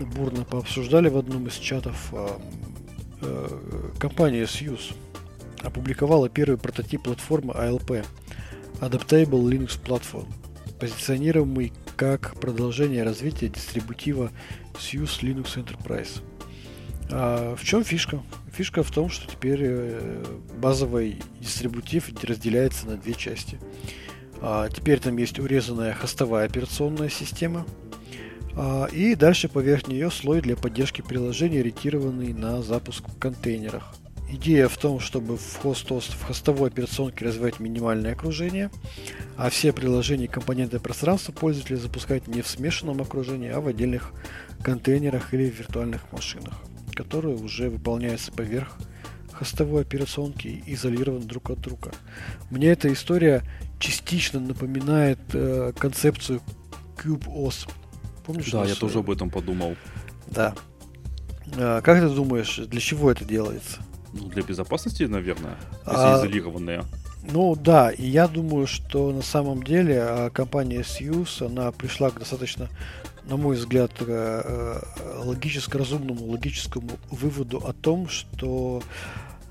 бурно 0.00 0.42
пообсуждали 0.46 1.10
в 1.10 1.18
одном 1.18 1.46
из 1.46 1.56
чатов. 1.56 2.08
А, 2.12 2.40
э, 3.20 3.90
компания 3.98 4.44
Suse 4.44 4.94
опубликовала 5.60 6.30
первый 6.30 6.56
прототип 6.56 7.02
платформы 7.02 7.52
ALP 7.52 8.02
Adaptable 8.80 9.44
Linux 9.46 9.78
Platform, 9.78 10.26
позиционируемый 10.80 11.74
как 11.96 12.34
продолжение 12.40 13.02
развития 13.02 13.50
дистрибутива 13.50 14.30
Suse 14.78 15.20
Linux 15.20 15.62
Enterprise. 15.62 16.22
А 17.10 17.56
в 17.56 17.62
чем 17.62 17.84
фишка? 17.84 18.22
Фишка 18.54 18.82
в 18.82 18.90
том, 18.90 19.10
что 19.10 19.30
теперь 19.30 19.60
э, 19.60 20.24
базовый 20.56 21.20
дистрибутив 21.40 22.10
разделяется 22.22 22.86
на 22.86 22.96
две 22.96 23.12
части. 23.12 23.58
А 24.46 24.68
теперь 24.68 25.00
там 25.00 25.16
есть 25.16 25.38
урезанная 25.38 25.94
хостовая 25.94 26.44
операционная 26.44 27.08
система, 27.08 27.64
а, 28.54 28.84
и 28.92 29.14
дальше 29.14 29.48
поверх 29.48 29.88
нее 29.88 30.10
слой 30.10 30.42
для 30.42 30.54
поддержки 30.54 31.00
приложений, 31.00 31.60
ориентированный 31.60 32.34
на 32.34 32.60
запуск 32.60 33.08
в 33.08 33.18
контейнерах. 33.18 33.94
Идея 34.30 34.68
в 34.68 34.76
том, 34.76 35.00
чтобы 35.00 35.38
в, 35.38 35.56
хост 35.62 35.88
в 35.90 36.24
хостовой 36.24 36.68
операционке 36.68 37.24
развивать 37.24 37.58
минимальное 37.58 38.12
окружение, 38.12 38.70
а 39.38 39.48
все 39.48 39.72
приложения 39.72 40.26
и 40.26 40.28
компоненты 40.28 40.78
пространства 40.78 41.32
пользователя 41.32 41.78
запускать 41.78 42.28
не 42.28 42.42
в 42.42 42.46
смешанном 42.46 43.00
окружении, 43.00 43.48
а 43.48 43.62
в 43.62 43.68
отдельных 43.68 44.12
контейнерах 44.62 45.32
или 45.32 45.44
виртуальных 45.44 46.12
машинах, 46.12 46.52
которые 46.94 47.34
уже 47.34 47.70
выполняются 47.70 48.30
поверх 48.30 48.76
хостовой 49.34 49.82
операционки 49.82 50.46
и 50.46 50.74
изолированы 50.74 51.24
друг 51.24 51.50
от 51.50 51.60
друга. 51.60 51.92
Мне 52.50 52.68
эта 52.68 52.92
история 52.92 53.42
частично 53.78 54.40
напоминает 54.40 55.18
э, 55.32 55.72
концепцию 55.76 56.40
CubeOS. 56.96 57.68
Помнишь? 58.24 58.50
Да, 58.50 58.64
я 58.64 58.74
тоже 58.74 59.00
об 59.00 59.10
этом 59.10 59.30
подумал. 59.30 59.76
Да. 60.26 60.54
А, 61.56 61.80
как 61.80 62.00
ты 62.00 62.08
думаешь, 62.08 62.56
для 62.58 62.80
чего 62.80 63.10
это 63.10 63.24
делается? 63.24 63.80
Ну, 64.12 64.28
для 64.28 64.42
безопасности, 64.42 65.02
наверное, 65.04 65.56
если 65.86 65.96
а, 65.96 66.18
изолированные. 66.18 66.84
Ну 67.30 67.56
да, 67.56 67.90
и 67.90 68.06
я 68.06 68.28
думаю, 68.28 68.66
что 68.66 69.12
на 69.12 69.22
самом 69.22 69.62
деле 69.62 70.00
а, 70.00 70.30
компания 70.30 70.80
Suse, 70.80 71.46
она 71.46 71.72
пришла 71.72 72.10
к 72.10 72.18
достаточно, 72.18 72.68
на 73.24 73.36
мой 73.36 73.56
взгляд, 73.56 73.90
э, 74.00 74.04
э, 74.06 75.18
логически 75.24 75.76
разумному, 75.76 76.26
логическому 76.26 76.90
выводу 77.10 77.58
о 77.58 77.72
том, 77.72 78.08
что 78.08 78.82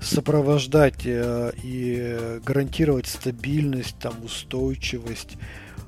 сопровождать 0.04 1.02
э, 1.04 1.52
и 1.62 2.40
гарантировать 2.44 3.06
стабильность, 3.06 3.96
там, 3.98 4.14
устойчивость 4.24 5.36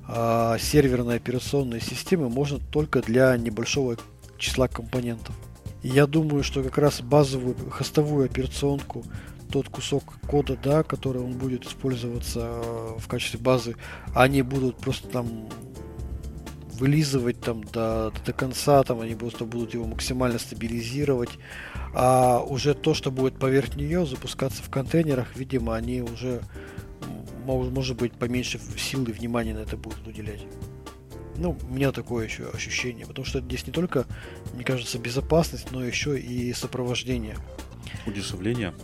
а, 0.08 0.56
серверной 0.58 1.16
операционной 1.16 1.80
системы 1.80 2.28
можно 2.28 2.58
только 2.58 3.02
для 3.02 3.36
небольшого 3.36 3.96
числа 4.38 4.68
компонентов. 4.68 5.34
Я 5.82 6.06
думаю, 6.06 6.44
что 6.44 6.62
как 6.62 6.78
раз 6.78 7.00
базовую 7.00 7.56
хостовую 7.70 8.26
операционку, 8.26 9.04
тот 9.50 9.68
кусок 9.68 10.18
кода, 10.26 10.56
да, 10.62 10.82
который 10.82 11.22
он 11.22 11.32
будет 11.32 11.64
использоваться 11.64 12.40
э, 12.40 12.94
в 12.98 13.08
качестве 13.08 13.40
базы, 13.40 13.76
они 14.14 14.42
будут 14.42 14.76
просто 14.78 15.08
там 15.08 15.48
вылизывать 16.78 17.40
там 17.40 17.64
до, 17.64 18.12
до 18.24 18.32
конца, 18.32 18.82
там 18.82 19.00
они 19.00 19.14
просто 19.14 19.44
будут 19.44 19.74
его 19.74 19.86
максимально 19.86 20.38
стабилизировать, 20.38 21.30
а 21.94 22.40
уже 22.40 22.74
то, 22.74 22.94
что 22.94 23.10
будет 23.10 23.38
поверх 23.38 23.76
нее 23.76 24.06
запускаться 24.06 24.62
в 24.62 24.70
контейнерах, 24.70 25.36
видимо, 25.36 25.74
они 25.74 26.02
уже 26.02 26.42
может 27.46 27.96
быть, 27.96 28.12
поменьше 28.12 28.58
силы 28.76 29.10
и 29.10 29.12
внимания 29.12 29.54
на 29.54 29.60
это 29.60 29.76
будут 29.76 30.06
уделять. 30.06 30.40
Ну, 31.36 31.56
у 31.68 31.72
меня 31.72 31.92
такое 31.92 32.26
еще 32.26 32.48
ощущение, 32.48 33.06
потому 33.06 33.24
что 33.24 33.40
здесь 33.40 33.66
не 33.66 33.72
только, 33.72 34.06
мне 34.54 34.64
кажется, 34.64 34.98
безопасность, 34.98 35.70
но 35.70 35.84
еще 35.84 36.18
и 36.18 36.52
сопровождение. 36.54 37.36
Удешевление? 38.06 38.74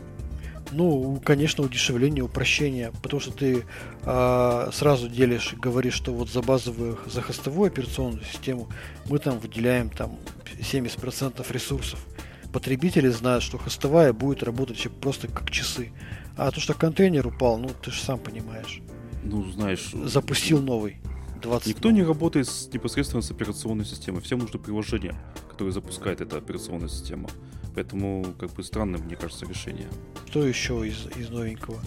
Ну, 0.73 1.21
конечно, 1.25 1.63
удешевление, 1.63 2.25
упрощение, 2.25 2.93
потому 3.03 3.21
что 3.21 3.31
ты 3.31 3.65
э, 4.05 4.71
сразу 4.73 5.09
делишь, 5.09 5.55
говоришь, 5.55 5.95
что 5.95 6.13
вот 6.13 6.31
за 6.31 6.41
базовую, 6.41 6.99
за 7.07 7.21
хостовую 7.21 7.69
операционную 7.69 8.25
систему 8.25 8.69
мы 9.07 9.19
там 9.19 9.39
выделяем 9.39 9.91
там 9.91 10.19
70% 10.59 11.45
ресурсов. 11.53 12.05
Потребители 12.53 13.09
знают, 13.09 13.43
что 13.43 13.59
хостовая 13.59 14.13
будет 14.13 14.43
работать 14.43 14.89
просто 15.01 15.29
как 15.29 15.51
часы. 15.51 15.93
А 16.37 16.51
то, 16.51 16.61
что 16.61 16.75
контейнер 16.75 17.27
упал, 17.27 17.59
ну 17.59 17.71
ты 17.83 17.91
же 17.91 18.01
сам 18.01 18.19
понимаешь. 18.19 18.81
Ну, 19.23 19.45
знаешь... 19.51 19.93
Запустил 19.93 20.61
новый. 20.61 20.99
20 21.43 21.69
Никто 21.69 21.91
не 21.91 22.03
работает 22.03 22.49
с, 22.49 22.69
непосредственно 22.73 23.23
с 23.23 23.31
операционной 23.31 23.85
системой. 23.85 24.23
Всем 24.23 24.39
нужно 24.39 24.59
приложение, 24.59 25.15
которое 25.51 25.73
запускает 25.73 26.21
эта 26.21 26.39
операционная 26.39 26.89
система. 26.89 27.29
Поэтому, 27.75 28.35
как 28.39 28.53
бы, 28.53 28.63
странное, 28.63 29.01
мне 29.01 29.17
кажется, 29.17 29.47
решение. 29.47 29.89
Что 30.29 30.47
еще 30.47 30.87
из, 30.87 31.07
из 31.17 31.31
новенького? 31.31 31.81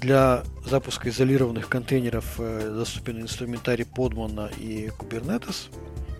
Для 0.00 0.44
запуска 0.64 1.08
изолированных 1.08 1.68
контейнеров 1.68 2.36
э, 2.38 2.72
доступен 2.74 3.20
инструментарий 3.20 3.84
Podman 3.84 4.50
и 4.58 4.88
Kubernetes. 4.88 5.70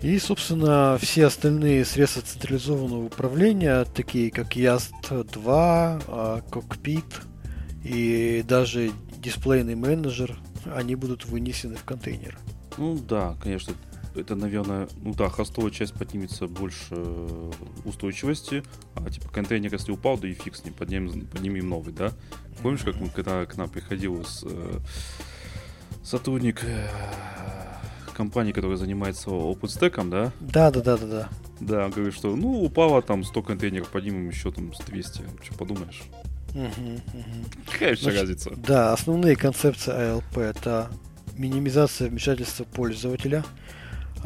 И, 0.03 0.19
собственно, 0.19 0.99
все 1.01 1.27
остальные 1.27 1.85
средства 1.85 2.23
централизованного 2.23 3.07
управления, 3.07 3.85
такие 3.85 4.31
как 4.31 4.57
YAST 4.57 5.31
2, 5.33 6.01
э, 6.07 6.41
Cockpit, 6.51 7.05
и 7.85 8.45
даже 8.47 8.91
дисплейный 9.19 9.75
менеджер, 9.75 10.39
они 10.75 10.95
будут 10.95 11.25
вынесены 11.25 11.77
в 11.77 11.85
контейнер. 11.85 12.39
Ну 12.79 12.99
да, 12.99 13.37
конечно, 13.43 13.75
это, 14.17 14.35
наверное, 14.35 14.89
ну 15.03 15.15
да, 15.15 15.29
хостовая 15.29 15.71
часть 15.71 15.95
поднимется 15.95 16.47
больше 16.47 16.87
э, 16.91 17.53
устойчивости, 17.85 18.63
а 18.95 19.11
типа 19.11 19.29
контейнер, 19.29 19.73
если 19.73 19.93
упал, 19.93 20.19
да 20.19 20.29
и 20.29 20.35
фиг 20.35 20.57
с 20.57 20.65
ним, 20.65 20.75
поднимем, 20.75 21.27
поднимем 21.27 21.69
новый, 21.69 21.93
да? 21.93 22.13
Помнишь, 22.63 22.83
как 22.83 22.97
мы, 22.97 23.09
когда 23.09 23.45
к 23.47 23.57
нам 23.57 23.69
приходил 23.69 24.25
с, 24.25 24.45
э, 24.45 24.79
сотрудник 26.03 26.63
э, 26.65 26.89
компании, 28.15 28.53
которая 28.53 28.77
занимается 28.77 29.31
OpenStack, 29.31 30.09
да? 30.09 30.33
Да, 30.41 30.71
да, 30.71 30.81
да, 30.81 30.97
да, 30.97 31.07
да. 31.07 31.29
Да, 31.61 31.85
он 31.87 31.91
говорит, 31.91 32.15
что 32.15 32.35
ну 32.37 32.63
упало 32.63 33.03
там 33.03 33.25
100 33.25 33.43
контейнеров, 33.43 33.89
поднимем 33.89 34.29
еще 34.29 34.53
там 34.53 34.73
с 34.75 34.79
200, 34.85 35.23
что 35.43 35.55
подумаешь? 35.55 36.03
Какая 37.71 37.93
еще 37.93 38.11
разница? 38.11 38.51
Да, 38.57 38.93
основные 38.93 39.37
концепции 39.37 39.93
ALP 39.93 40.41
это 40.41 40.91
минимизация 41.37 42.09
вмешательства 42.09 42.65
пользователя, 42.65 43.45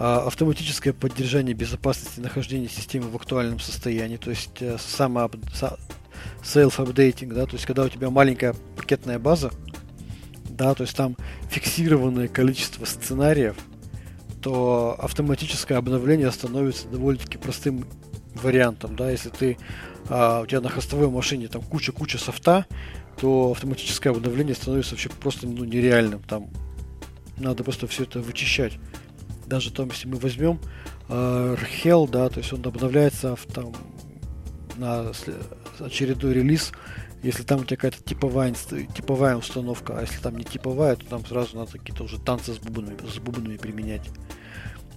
автоматическое 0.00 0.92
поддержание 0.92 1.54
безопасности 1.54 2.20
нахождения 2.20 2.68
системы 2.68 3.10
в 3.10 3.16
актуальном 3.16 3.60
состоянии, 3.60 4.16
то 4.16 4.30
есть 4.30 4.60
э, 4.60 4.78
само 4.78 5.30
self-updating, 6.42 7.34
да, 7.34 7.46
то 7.46 7.52
есть 7.52 7.66
когда 7.66 7.84
у 7.84 7.88
тебя 7.88 8.08
маленькая 8.10 8.54
пакетная 8.76 9.18
база, 9.18 9.50
да, 10.48 10.74
то 10.74 10.84
есть 10.84 10.96
там 10.96 11.16
фиксированное 11.50 12.28
количество 12.28 12.84
сценариев, 12.84 13.56
то 14.42 14.96
автоматическое 14.98 15.76
обновление 15.76 16.32
становится 16.32 16.88
довольно-таки 16.88 17.36
простым 17.36 17.84
вариантом, 18.34 18.96
да, 18.96 19.10
если 19.10 19.28
ты 19.28 19.58
а, 20.08 20.40
у 20.40 20.46
тебя 20.46 20.60
на 20.60 20.68
хостовой 20.70 21.10
машине 21.10 21.48
там 21.48 21.62
куча-куча 21.62 22.18
софта, 22.18 22.66
то 23.20 23.52
автоматическое 23.52 24.12
обновление 24.12 24.54
становится 24.54 24.92
вообще 24.92 25.10
просто 25.10 25.46
ну, 25.46 25.64
нереальным. 25.64 26.22
Там 26.22 26.48
надо 27.36 27.64
просто 27.64 27.86
все 27.86 28.04
это 28.04 28.20
вычищать. 28.20 28.78
Даже 29.50 29.72
там, 29.72 29.88
если 29.88 30.06
мы 30.06 30.16
возьмем 30.18 30.60
э, 31.08 31.56
да, 32.06 32.28
то 32.28 32.38
есть 32.38 32.52
он 32.52 32.64
обновляется 32.64 33.34
в, 33.34 33.46
там, 33.46 33.72
на 34.76 35.10
очередной 35.80 36.34
релиз, 36.34 36.70
если 37.24 37.42
там 37.42 37.62
у 37.62 37.64
тебя 37.64 37.76
какая-то 37.76 38.00
типовая, 38.04 38.54
типовая 38.94 39.36
установка, 39.36 39.98
а 39.98 40.02
если 40.02 40.20
там 40.20 40.36
не 40.36 40.44
типовая, 40.44 40.94
то 40.94 41.04
там 41.04 41.26
сразу 41.26 41.56
надо 41.58 41.72
какие-то 41.72 42.04
уже 42.04 42.20
танцы 42.20 42.54
с 42.54 42.58
бубнами, 42.58 42.96
с 43.12 43.18
бубнами 43.18 43.56
применять. 43.56 44.08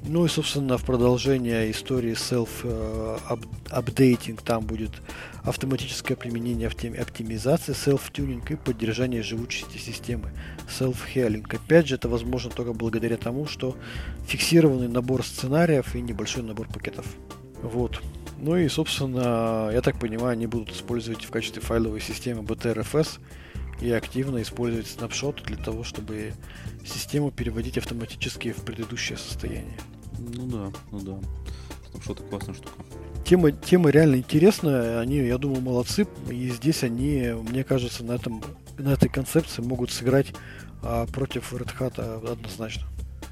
Ну 0.06 0.26
и, 0.26 0.28
собственно, 0.28 0.78
в 0.78 0.84
продолжение 0.84 1.72
истории 1.72 2.12
self-updating 2.12 4.38
там 4.44 4.66
будет 4.66 4.92
автоматическое 5.44 6.18
применение 6.18 6.68
оптимизации, 6.68 7.74
self-tuning 7.74 8.44
и 8.52 8.58
поддержание 8.58 9.24
живучести 9.24 9.78
системы, 9.78 10.34
self-healing. 10.68 11.46
Опять 11.56 11.88
же, 11.88 11.96
это 11.96 12.10
возможно 12.10 12.52
только 12.52 12.74
благодаря 12.74 13.16
тому, 13.16 13.48
что 13.48 13.78
фиксированный 14.28 14.90
набор 14.90 15.24
сценариев 15.24 15.96
и 15.96 16.02
небольшой 16.02 16.44
набор 16.44 16.68
пакетов. 16.68 17.06
Вот. 17.62 18.02
Ну 18.38 18.58
и, 18.58 18.68
собственно, 18.68 19.70
я 19.72 19.80
так 19.82 19.98
понимаю, 20.00 20.34
они 20.34 20.48
будут 20.48 20.72
использовать 20.72 21.24
в 21.24 21.32
качестве 21.32 21.62
файловой 21.62 22.02
системы 22.02 22.44
BTRFS 22.44 23.20
и 23.84 23.92
активно 23.92 24.42
использовать 24.42 24.88
снапшоты 24.88 25.44
для 25.44 25.58
того, 25.58 25.84
чтобы 25.84 26.34
систему 26.86 27.32
переводить 27.32 27.78
автоматически 27.78 28.54
в 28.54 28.64
предыдущее 28.64 29.18
состояние. 29.18 29.78
Ну 30.18 30.48
да, 30.48 30.72
ну 30.92 31.00
да. 31.02 31.20
Снапшоты 31.92 32.24
классная 32.24 32.56
штука. 32.56 32.72
Тема, 33.26 33.52
тема 33.52 33.90
реально 33.90 34.16
интересная, 34.16 35.00
они, 35.00 35.18
я 35.18 35.38
думаю, 35.38 35.62
молодцы, 35.62 36.08
и 36.30 36.50
здесь 36.50 36.84
они, 36.84 37.34
мне 37.50 37.64
кажется, 37.64 38.04
на, 38.04 38.14
этом, 38.14 38.42
на 38.78 38.94
этой 38.94 39.10
концепции 39.10 39.62
могут 39.62 39.92
сыграть 39.92 40.34
а, 40.82 41.06
против 41.08 41.54
Red 41.54 41.78
Hat 41.78 42.32
однозначно. 42.32 42.84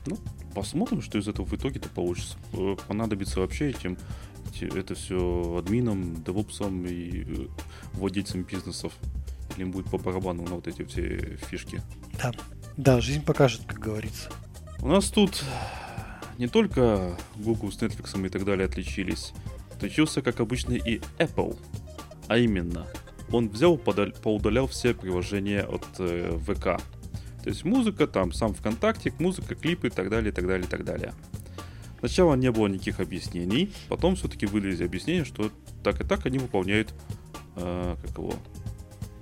Ну, 0.05 0.17
посмотрим, 0.53 1.01
что 1.01 1.17
из 1.17 1.27
этого 1.27 1.46
в 1.46 1.53
итоге-то 1.53 1.89
получится. 1.89 2.38
Э, 2.53 2.75
понадобится 2.88 3.39
вообще 3.39 3.70
этим 3.70 3.98
это 4.62 4.96
все 4.96 5.58
админам, 5.58 6.24
девопсам 6.24 6.86
и 6.86 7.24
э, 7.24 7.48
владельцам 7.93 8.43
бизнесов. 8.43 8.93
Или 9.55 9.63
им 9.63 9.72
будет 9.72 9.89
по 9.89 9.98
барабану 9.98 10.43
на 10.43 10.55
вот 10.55 10.67
эти 10.67 10.84
все 10.84 11.38
фишки. 11.50 11.81
Да, 12.22 12.31
да, 12.77 13.01
жизнь 13.01 13.24
покажет, 13.24 13.62
как 13.67 13.79
говорится. 13.79 14.29
У 14.79 14.88
нас 14.88 15.10
тут 15.10 15.43
не 16.38 16.48
только 16.48 17.17
Google 17.36 17.72
с 17.72 17.77
Netflix 17.77 18.25
и 18.25 18.29
так 18.29 18.46
далее 18.46 18.65
отличились, 18.65 19.34
отличился, 19.75 20.22
как 20.22 20.39
обычно, 20.39 20.74
и 20.74 21.00
Apple. 21.20 21.58
А 22.27 22.38
именно, 22.38 22.88
он 23.31 23.50
взял, 23.50 23.77
подал, 23.77 24.08
поудалял 24.24 24.67
все 24.67 24.93
приложения 24.93 25.62
от 25.62 25.86
э, 26.00 26.38
ВК. 26.39 26.81
То 27.43 27.50
есть 27.50 27.63
музыка, 27.65 28.08
там 28.08 28.31
сам 28.31 28.53
ВКонтакте, 28.53 29.13
музыка, 29.20 29.55
клипы 29.55 29.88
и 29.88 29.89
так 29.89 30.10
далее, 30.10 30.31
и 30.31 30.34
так 30.34 30.48
далее, 30.48 30.65
и 30.65 30.70
так 30.70 30.84
далее. 30.84 31.13
Сначала 32.00 32.36
не 32.36 32.51
было 32.51 32.67
никаких 32.67 33.00
объяснений, 33.00 33.72
потом 33.88 34.15
все-таки 34.15 34.46
вылезли 34.46 34.86
объяснения, 34.86 35.25
что 35.25 35.51
так 35.84 36.01
и 36.01 36.03
так 36.03 36.25
они 36.25 36.39
выполняют, 36.39 36.93
э, 37.55 37.96
как 38.01 38.17
его, 38.17 38.34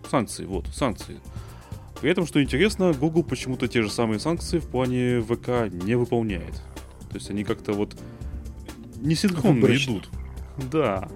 санкции, 0.10 0.46
вот, 0.46 0.68
санкции. 0.74 1.20
При 2.02 2.10
этом, 2.10 2.26
что 2.26 2.42
интересно, 2.42 2.94
Google 2.94 3.24
почему-то 3.24 3.68
те 3.68 3.82
же 3.82 3.92
самые 3.92 4.20
санкции 4.20 4.60
в 4.60 4.68
плане 4.68 5.22
ВК 5.22 5.72
не 5.72 5.96
выполняет. 5.96 6.56
То 7.10 7.16
есть 7.16 7.30
они 7.30 7.44
как-то 7.44 7.74
вот 7.74 7.96
не 8.98 9.16
синхронно 9.16 9.66
идут. 9.66 10.10
Да. 10.72 11.10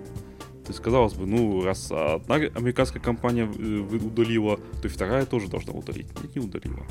То 0.66 0.70
есть, 0.70 0.80
казалось 0.80 1.14
бы, 1.14 1.26
ну, 1.26 1.64
раз 1.64 1.92
одна 1.92 2.36
американская 2.36 3.02
компания 3.02 3.44
э, 3.44 3.98
удалила, 3.98 4.58
то 4.82 4.88
и 4.88 4.92
вторая 4.92 5.26
тоже 5.26 5.50
должна 5.50 5.74
удалить. 5.74 6.08
Нет, 6.22 6.36
не 6.36 6.42
удалила. 6.42 6.86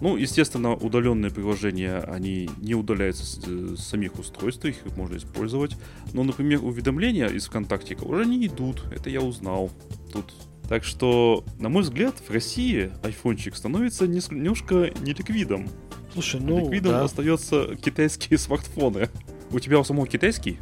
Ну, 0.00 0.16
естественно, 0.16 0.74
удаленные 0.74 1.30
приложения, 1.30 1.98
они 1.98 2.48
не 2.58 2.74
удаляются 2.74 3.26
с, 3.26 3.40
э, 3.46 3.74
с 3.76 3.80
самих 3.80 4.18
устройств, 4.18 4.64
их 4.64 4.76
можно 4.96 5.16
использовать. 5.16 5.76
Но, 6.12 6.22
например, 6.22 6.64
уведомления 6.64 7.26
из 7.26 7.46
ВКонтакте 7.46 7.96
уже 7.96 8.24
не 8.26 8.46
идут. 8.46 8.84
Это 8.92 9.10
я 9.10 9.20
узнал. 9.20 9.70
Тут 10.12 10.32
так 10.70 10.84
что, 10.84 11.44
на 11.58 11.68
мой 11.68 11.82
взгляд, 11.82 12.14
в 12.20 12.30
России 12.30 12.92
айфончик 13.02 13.56
становится 13.56 14.06
немножко 14.06 14.92
неликвидом. 15.00 15.68
Слушай, 16.12 16.40
ну 16.40 16.60
Ликвидом 16.60 16.92
да. 16.92 17.02
остаются 17.02 17.74
китайские 17.74 18.38
смартфоны. 18.38 19.08
У 19.50 19.58
тебя 19.58 19.80
у 19.80 19.84
самого 19.84 20.06
китайский? 20.06 20.60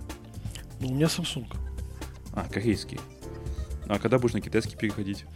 Ну, 0.80 0.88
у 0.88 0.94
меня 0.94 1.08
Samsung. 1.08 1.44
А, 2.32 2.46
корейский. 2.50 2.98
А 3.86 3.98
когда 3.98 4.18
будешь 4.18 4.32
на 4.32 4.40
китайский 4.40 4.76
переходить? 4.76 5.26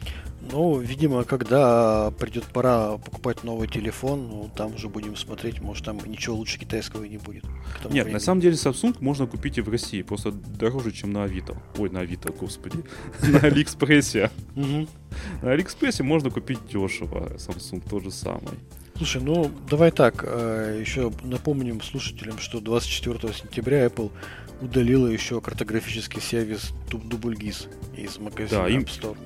Ну, 0.50 0.78
видимо, 0.78 1.24
когда 1.24 2.10
придет 2.18 2.44
пора 2.44 2.98
покупать 2.98 3.44
новый 3.44 3.68
телефон, 3.68 4.28
ну, 4.28 4.50
там 4.54 4.74
уже 4.74 4.88
будем 4.88 5.16
смотреть, 5.16 5.60
может, 5.60 5.84
там 5.84 5.98
ничего 6.04 6.36
лучше 6.36 6.58
китайского 6.58 7.04
и 7.04 7.08
не 7.08 7.18
будет. 7.18 7.44
Нет, 7.84 7.92
времени. 7.92 8.12
на 8.14 8.20
самом 8.20 8.40
деле 8.40 8.54
Samsung 8.54 8.96
можно 9.00 9.26
купить 9.26 9.58
и 9.58 9.60
в 9.60 9.68
России, 9.68 10.02
просто 10.02 10.32
дороже, 10.32 10.90
чем 10.92 11.12
на 11.12 11.24
Авито. 11.24 11.56
Ой, 11.78 11.90
на 11.90 12.00
Авито, 12.00 12.32
господи. 12.32 12.78
На 13.22 13.38
Алиэкспрессе. 13.38 14.30
На 14.54 15.52
Алиэкспрессе 15.52 16.02
можно 16.02 16.30
купить 16.30 16.58
дешево. 16.66 17.32
Samsung 17.36 17.82
тот 17.88 18.02
же 18.02 18.10
самый. 18.10 18.58
Слушай, 18.96 19.22
ну 19.22 19.50
давай 19.70 19.90
так, 19.90 20.24
э, 20.26 20.78
еще 20.80 21.12
напомним 21.22 21.80
слушателям, 21.80 22.38
что 22.38 22.60
24 22.60 23.32
сентября 23.32 23.86
Apple 23.86 24.10
удалила 24.60 25.06
еще 25.06 25.40
картографический 25.40 26.20
сервис 26.20 26.72
DoubleGIS 26.88 27.68
из 27.96 28.18
магазина 28.18 28.62
да, 28.62 28.70
App 28.70 28.86
Store. 28.86 29.16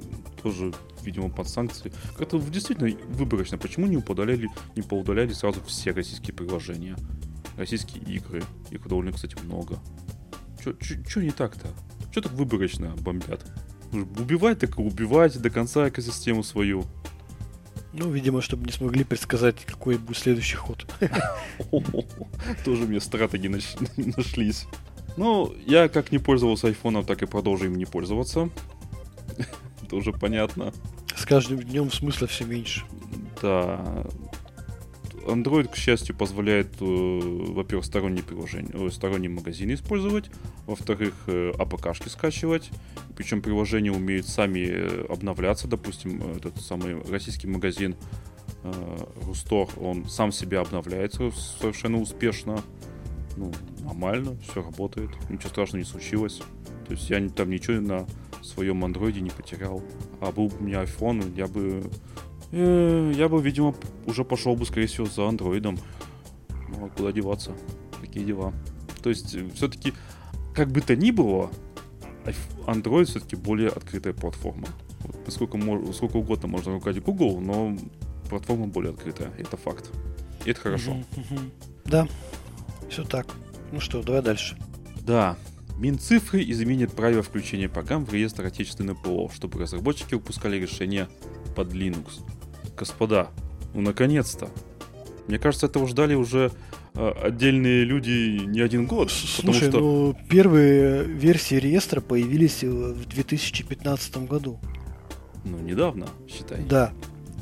тоже 0.43 0.73
видимо, 1.07 1.31
под 1.31 1.49
санкции. 1.49 1.93
Как-то 2.17 2.39
действительно 2.39 2.91
выборочно. 3.09 3.57
Почему 3.57 3.87
не 3.87 3.99
поудаляли, 3.99 4.49
не 4.75 4.83
поудаляли 4.83 5.33
сразу 5.33 5.63
все 5.63 5.93
российские 5.93 6.35
приложения? 6.35 6.97
Российские 7.57 8.03
игры. 8.05 8.43
Их 8.71 8.87
довольно, 8.87 9.13
кстати, 9.13 9.37
много. 9.43 9.79
Что 10.61 11.23
не 11.23 11.31
так-то? 11.31 11.69
Что 12.11 12.23
так 12.23 12.33
выборочно 12.33 12.95
бомбят? 13.01 13.45
Убивать 13.93 14.59
так 14.59 14.79
и 14.79 14.83
убивать 14.83 15.41
до 15.41 15.49
конца 15.49 15.89
экосистему 15.89 16.43
свою. 16.43 16.85
Ну, 17.93 18.11
видимо, 18.11 18.43
чтобы 18.43 18.67
не 18.67 18.73
смогли 18.73 19.05
предсказать, 19.05 19.65
какой 19.65 19.97
будет 19.97 20.19
следующий 20.19 20.57
ход. 20.57 20.87
Тоже 22.65 22.85
мне 22.85 23.01
стратегии 23.01 23.49
нашлись. 24.17 24.67
Ну, 25.17 25.55
я 25.67 25.89
как 25.89 26.13
не 26.13 26.19
пользовался 26.19 26.67
айфоном, 26.67 27.07
так 27.07 27.23
и 27.23 27.27
продолжу 27.27 27.67
им 27.67 27.77
не 27.77 27.87
пользоваться. 27.87 28.51
Тоже 29.89 30.13
понятно. 30.13 30.75
С 31.17 31.25
каждым 31.25 31.63
днем 31.63 31.91
смысла 31.91 32.27
все 32.27 32.45
меньше. 32.45 32.85
Да. 33.41 34.05
Android, 35.27 35.69
к 35.69 35.77
счастью, 35.77 36.15
позволяет, 36.15 36.69
э, 36.81 36.85
во-первых, 36.85 37.85
сторонние 37.85 38.23
приложения, 38.23 38.71
э, 38.73 38.91
сторонние 38.91 39.31
магазины 39.31 39.73
использовать, 39.73 40.31
во-вторых, 40.67 41.15
э, 41.27 41.53
АПКшки 41.59 42.09
скачивать, 42.09 42.71
причем 43.17 43.43
приложения 43.43 43.91
умеют 43.91 44.29
сами 44.29 45.11
обновляться, 45.11 45.67
допустим, 45.67 46.23
этот 46.37 46.61
самый 46.61 47.03
российский 47.11 47.49
магазин 47.49 47.97
Рустор, 49.25 49.69
он 49.79 50.09
сам 50.09 50.33
себя 50.33 50.61
обновляется 50.61 51.31
совершенно 51.61 52.01
успешно, 52.01 52.63
ну, 53.37 53.53
нормально, 53.81 54.37
все 54.49 54.63
работает, 54.63 55.11
ничего 55.31 55.51
страшного 55.51 55.79
не 55.79 55.89
случилось, 55.89 56.41
то 56.87 56.93
есть 56.93 57.09
я 57.11 57.27
там 57.29 57.51
ничего 57.51 57.81
на 57.81 58.07
своем 58.47 58.85
андроиде 58.85 59.21
не 59.21 59.31
потерял. 59.31 59.83
А 60.21 60.33
был 60.33 60.49
бы 60.49 60.57
у 60.59 60.63
меня 60.63 60.83
iPhone, 60.83 61.35
я 61.37 61.47
бы... 61.47 61.91
Э, 62.53 63.13
я 63.15 63.29
бы, 63.29 63.43
видимо, 63.43 63.75
уже 64.07 64.25
пошел 64.25 64.57
бы, 64.57 64.65
скорее 64.65 64.87
всего, 64.87 65.07
за 65.07 65.29
андроидом. 65.29 65.79
Ну, 66.69 66.87
а 66.87 66.89
куда 66.89 67.13
деваться? 67.13 67.53
Такие 68.01 68.25
дела. 68.25 68.53
То 69.03 69.11
есть, 69.11 69.35
э, 69.35 69.49
все-таки, 69.55 69.93
как 70.55 70.71
бы 70.71 70.81
то 70.81 70.97
ни 70.97 71.11
было, 71.11 71.51
Android 72.67 73.05
все-таки 73.05 73.37
более 73.37 73.69
открытая 73.69 74.13
платформа. 74.13 74.69
Вот, 75.01 75.25
поскольку 75.25 75.59
сколько 75.93 76.17
угодно 76.17 76.49
можно 76.49 76.73
ругать 76.73 77.03
Google, 77.03 77.41
но 77.41 77.77
платформа 78.29 78.67
более 78.67 78.93
открытая. 78.93 79.31
Это 79.39 79.57
факт. 79.57 79.91
И 80.45 80.51
это 80.51 80.61
хорошо. 80.61 80.97
Да, 81.85 82.09
все 82.89 83.05
так. 83.05 83.27
Ну 83.73 83.81
что, 83.81 84.03
давай 84.03 84.23
дальше. 84.23 84.57
Да, 85.01 85.37
Минцифры 85.79 86.43
изменит 86.43 86.93
правила 86.93 87.23
включения 87.23 87.69
программ 87.69 88.07
в 88.07 88.13
реестр 88.13 88.47
отечественного 88.47 88.97
ПО, 88.97 89.31
чтобы 89.35 89.61
разработчики 89.61 90.15
выпускали 90.15 90.57
решения 90.57 91.09
под 91.55 91.73
Linux. 91.73 92.23
Господа, 92.77 93.29
ну 93.75 93.83
наконец-то! 93.83 94.49
Мне 95.29 95.39
кажется, 95.39 95.67
этого 95.67 95.87
ждали 95.89 96.15
уже 96.15 96.53
э, 96.95 97.13
отдельные 97.23 97.85
люди 97.85 98.41
не 98.47 98.61
один 98.61 98.87
год. 98.87 99.11
Слушай, 99.11 99.69
что... 99.69 99.81
ну 99.81 100.17
первые 100.31 101.05
версии 101.05 101.57
реестра 101.57 102.01
появились 102.01 102.63
в 102.63 103.07
2015 103.07 104.17
году. 104.29 104.61
Ну, 105.45 105.59
недавно, 105.59 106.07
считай. 106.29 106.63
Да. 106.69 106.93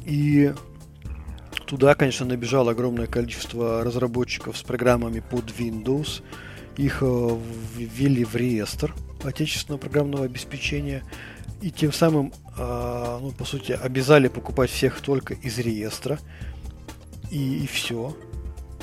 И 0.05 0.53
туда, 1.67 1.95
конечно, 1.95 2.27
набежало 2.27 2.73
огромное 2.73 3.07
количество 3.07 3.85
разработчиков 3.85 4.57
с 4.57 4.63
программами 4.63 5.21
под 5.21 5.45
Windows 5.59 6.23
их 6.77 6.99
э, 7.03 7.39
ввели 7.77 8.25
в 8.25 8.35
реестр 8.37 8.95
отечественного 9.23 9.81
программного 9.81 10.25
обеспечения 10.25 11.03
и 11.63 11.71
тем 11.71 11.93
самым, 11.93 12.33
а, 12.59 13.19
ну, 13.21 13.31
по 13.33 13.45
сути, 13.45 13.73
обязали 13.73 14.29
покупать 14.29 14.71
всех 14.71 15.01
только 15.01 15.33
из 15.33 15.59
реестра. 15.59 16.19
И, 17.31 17.65
и 17.65 17.67
все. 17.67 18.15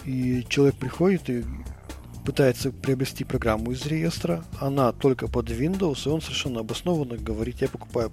И 0.04 0.44
человек 0.50 0.76
приходит 0.78 1.30
и 1.30 1.44
пытается 2.26 2.72
приобрести 2.72 3.24
программу 3.24 3.72
из 3.72 3.86
реестра, 3.86 4.44
она 4.60 4.92
только 4.92 5.28
под 5.28 5.50
Windows, 5.50 6.08
и 6.08 6.10
он 6.10 6.22
совершенно 6.22 6.62
обоснованно 6.62 7.18
говорит, 7.18 7.62
я 7.62 7.68
покупаю 7.68 8.12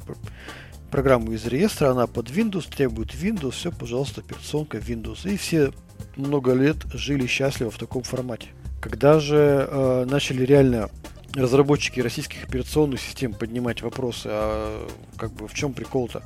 программу 0.90 1.32
из 1.32 1.46
реестра, 1.46 1.90
она 1.90 2.06
под 2.06 2.30
Windows, 2.30 2.68
требует 2.74 3.14
Windows, 3.14 3.52
все, 3.52 3.72
пожалуйста, 3.72 4.20
операционка 4.20 4.78
Windows. 4.78 5.30
И 5.30 5.36
все 5.36 5.72
много 6.16 6.52
лет 6.52 6.76
жили 6.92 7.26
счастливо 7.26 7.70
в 7.70 7.78
таком 7.78 8.02
формате. 8.02 8.48
Когда 8.80 9.18
же 9.18 9.66
э, 9.68 10.06
начали 10.08 10.44
реально 10.44 10.88
разработчики 11.34 12.00
российских 12.00 12.44
операционных 12.44 13.00
систем 13.00 13.32
поднимать 13.32 13.82
вопросы, 13.82 14.28
а 14.30 14.88
как 15.16 15.32
бы 15.32 15.48
в 15.48 15.54
чем 15.54 15.72
прикол-то? 15.72 16.22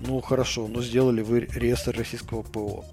Ну 0.00 0.20
хорошо, 0.20 0.66
но 0.68 0.82
сделали 0.82 1.22
вы 1.22 1.40
реестр 1.40 1.96
российского 1.96 2.42
ПО. 2.42 2.84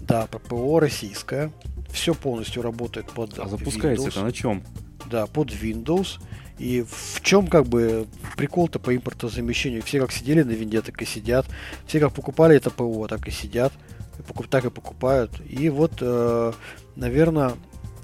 Да, 0.00 0.26
ПО 0.26 0.80
российское, 0.80 1.52
все 1.90 2.14
полностью 2.14 2.62
работает 2.62 3.06
под 3.06 3.38
А 3.38 3.48
запускается 3.48 4.06
Windows. 4.06 4.10
это 4.10 4.22
на 4.22 4.32
чем? 4.32 4.62
Да, 5.10 5.26
под 5.26 5.50
Windows. 5.50 6.20
И 6.58 6.84
в 6.88 7.20
чем 7.22 7.46
как 7.48 7.66
бы 7.66 8.06
прикол-то 8.36 8.78
по 8.78 8.94
импортозамещению? 8.94 9.82
Все 9.82 10.00
как 10.00 10.12
сидели 10.12 10.42
на 10.42 10.52
винде, 10.52 10.82
так 10.82 11.00
и 11.02 11.04
сидят. 11.04 11.46
Все 11.86 12.00
как 12.00 12.12
покупали 12.12 12.56
это 12.56 12.70
ПО, 12.70 13.06
так 13.08 13.26
и 13.26 13.30
сидят. 13.30 13.72
Так 14.50 14.64
и 14.64 14.70
покупают. 14.70 15.32
И 15.48 15.68
вот, 15.68 15.94
э, 16.00 16.52
наверное, 16.94 17.52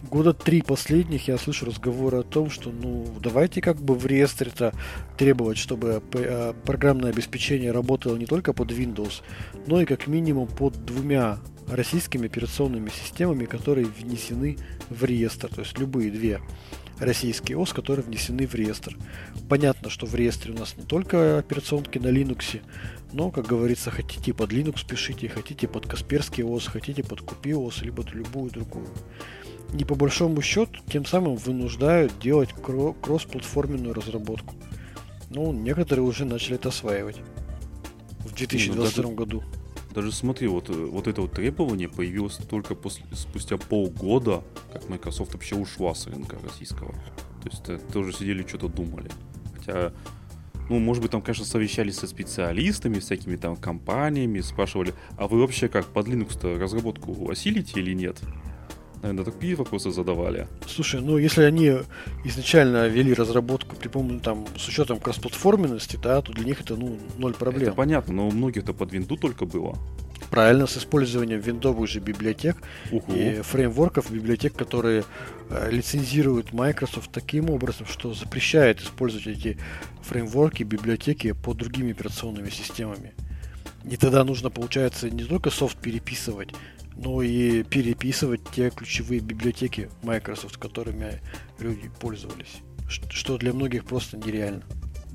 года 0.02 0.32
три 0.32 0.62
последних 0.62 1.28
я 1.28 1.38
слышу 1.38 1.66
разговоры 1.66 2.18
о 2.18 2.22
том, 2.22 2.50
что 2.50 2.70
ну 2.70 3.06
давайте 3.20 3.60
как 3.60 3.80
бы 3.80 3.94
в 3.94 4.06
реестре-то 4.06 4.72
требовать, 5.16 5.58
чтобы 5.58 6.02
э, 6.14 6.54
программное 6.64 7.10
обеспечение 7.10 7.72
работало 7.72 8.16
не 8.16 8.26
только 8.26 8.52
под 8.52 8.70
Windows, 8.70 9.22
но 9.66 9.80
и 9.80 9.84
как 9.84 10.06
минимум 10.06 10.48
под 10.48 10.84
двумя 10.84 11.38
российскими 11.68 12.26
операционными 12.26 12.90
системами, 12.90 13.44
которые 13.44 13.86
внесены 13.86 14.58
в 14.88 15.04
реестр. 15.04 15.48
То 15.48 15.60
есть 15.60 15.78
любые 15.78 16.10
две 16.10 16.40
российские 16.98 17.58
ОС, 17.58 17.72
которые 17.72 18.04
внесены 18.04 18.46
в 18.46 18.54
реестр. 18.54 18.96
Понятно, 19.48 19.90
что 19.90 20.06
в 20.06 20.14
реестре 20.14 20.52
у 20.52 20.58
нас 20.58 20.76
не 20.76 20.84
только 20.84 21.38
операционки 21.38 21.98
на 21.98 22.08
Linux, 22.08 22.60
но, 23.12 23.30
как 23.30 23.46
говорится, 23.46 23.90
хотите 23.90 24.32
под 24.32 24.52
Linux 24.52 24.86
пишите, 24.86 25.28
хотите 25.28 25.66
под 25.66 25.86
Касперский 25.86 26.44
ОС, 26.44 26.66
хотите 26.66 27.02
под 27.02 27.22
Купи 27.22 27.54
ОС, 27.54 27.82
либо 27.82 28.04
любую 28.12 28.50
другую. 28.50 28.88
И 29.78 29.84
по 29.84 29.94
большому 29.94 30.42
счету, 30.42 30.80
тем 30.90 31.04
самым 31.04 31.36
вынуждают 31.36 32.18
делать 32.18 32.50
кроссплатформенную 32.52 33.94
разработку. 33.94 34.54
Ну, 35.30 35.52
некоторые 35.52 36.04
уже 36.04 36.24
начали 36.24 36.56
это 36.56 36.70
осваивать 36.70 37.20
в 38.20 38.34
2022 38.34 38.74
ну, 38.74 38.84
даже, 38.84 39.16
году. 39.16 39.42
Даже 39.94 40.12
смотри, 40.12 40.48
вот, 40.48 40.68
вот 40.68 41.06
это 41.06 41.20
вот 41.20 41.32
требование 41.32 41.88
появилось 41.88 42.36
только 42.36 42.74
после, 42.74 43.04
спустя 43.14 43.56
полгода, 43.56 44.42
как 44.72 44.88
Microsoft 44.88 45.34
вообще 45.34 45.54
ушла 45.54 45.94
с 45.94 46.06
рынка 46.06 46.36
российского. 46.42 46.92
То 47.42 47.48
есть 47.50 47.68
э, 47.68 47.78
тоже 47.92 48.12
сидели, 48.12 48.46
что-то 48.46 48.68
думали. 48.68 49.10
Хотя, 49.56 49.92
ну, 50.68 50.78
может 50.80 51.02
быть, 51.02 51.12
там, 51.12 51.22
конечно, 51.22 51.44
совещались 51.44 51.96
со 51.98 52.08
специалистами, 52.08 52.98
всякими 52.98 53.36
там 53.36 53.56
компаниями, 53.56 54.40
спрашивали, 54.40 54.94
а 55.16 55.28
вы 55.28 55.40
вообще 55.40 55.68
как 55.68 55.86
под 55.86 56.08
Linux-то 56.08 56.58
разработку 56.58 57.30
осилите 57.30 57.80
или 57.80 57.94
нет? 57.94 58.20
Наверное, 59.02 59.24
такие 59.24 59.54
вопросы 59.54 59.90
задавали. 59.90 60.46
Слушай, 60.66 61.00
ну 61.00 61.16
если 61.16 61.42
они 61.42 61.72
изначально 62.24 62.86
вели 62.88 63.14
разработку 63.14 63.74
при 63.76 63.88
помощи 63.88 64.20
там 64.22 64.46
с 64.58 64.68
учетом 64.68 65.00
кроссплатформенности, 65.00 65.98
да, 66.02 66.20
то 66.20 66.32
для 66.32 66.44
них 66.44 66.60
это 66.60 66.76
ну 66.76 66.98
ноль 67.16 67.32
проблем. 67.32 67.68
Это 67.68 67.76
понятно, 67.76 68.12
но 68.12 68.28
у 68.28 68.30
многих 68.30 68.64
это 68.64 68.74
под 68.74 68.92
винду 68.92 69.16
только 69.16 69.46
было. 69.46 69.78
Правильно, 70.30 70.66
с 70.66 70.76
использованием 70.76 71.40
виндовых 71.40 71.88
же 71.88 71.98
библиотек 71.98 72.56
Уху. 72.92 73.12
и 73.12 73.40
фреймворков, 73.40 74.12
библиотек, 74.12 74.54
которые 74.54 75.04
э, 75.48 75.70
лицензируют 75.72 76.52
Microsoft 76.52 77.10
таким 77.10 77.50
образом, 77.50 77.86
что 77.86 78.14
запрещает 78.14 78.80
использовать 78.80 79.26
эти 79.26 79.58
фреймворки, 80.02 80.62
библиотеки 80.62 81.32
под 81.32 81.56
другими 81.56 81.90
операционными 81.92 82.50
системами. 82.50 83.12
И 83.90 83.96
тогда 83.96 84.22
нужно, 84.24 84.50
получается, 84.50 85.10
не 85.10 85.24
только 85.24 85.50
софт 85.50 85.78
переписывать, 85.78 86.50
но 87.02 87.22
и 87.22 87.62
переписывать 87.62 88.42
те 88.54 88.70
ключевые 88.70 89.20
библиотеки 89.20 89.88
Microsoft, 90.02 90.58
которыми 90.58 91.20
люди 91.58 91.90
пользовались. 91.98 92.60
Что 92.88 93.38
для 93.38 93.54
многих 93.54 93.84
просто 93.84 94.18
нереально. 94.18 94.62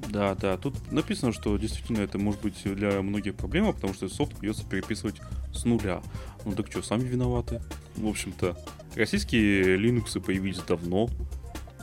Да, 0.09 0.33
да. 0.35 0.57
Тут 0.57 0.91
написано, 0.91 1.31
что 1.31 1.57
действительно 1.57 1.99
это 1.99 2.17
может 2.17 2.41
быть 2.41 2.55
для 2.63 3.01
многих 3.01 3.35
проблема, 3.35 3.71
потому 3.71 3.93
что 3.93 4.09
софт 4.09 4.35
придется 4.35 4.65
переписывать 4.65 5.21
с 5.53 5.63
нуля. 5.65 6.01
Ну 6.43 6.53
так 6.53 6.67
что, 6.71 6.81
сами 6.81 7.03
виноваты. 7.03 7.61
В 7.95 8.07
общем-то, 8.07 8.57
российские 8.95 9.77
Linux 9.77 10.19
появились 10.19 10.59
давно. 10.59 11.09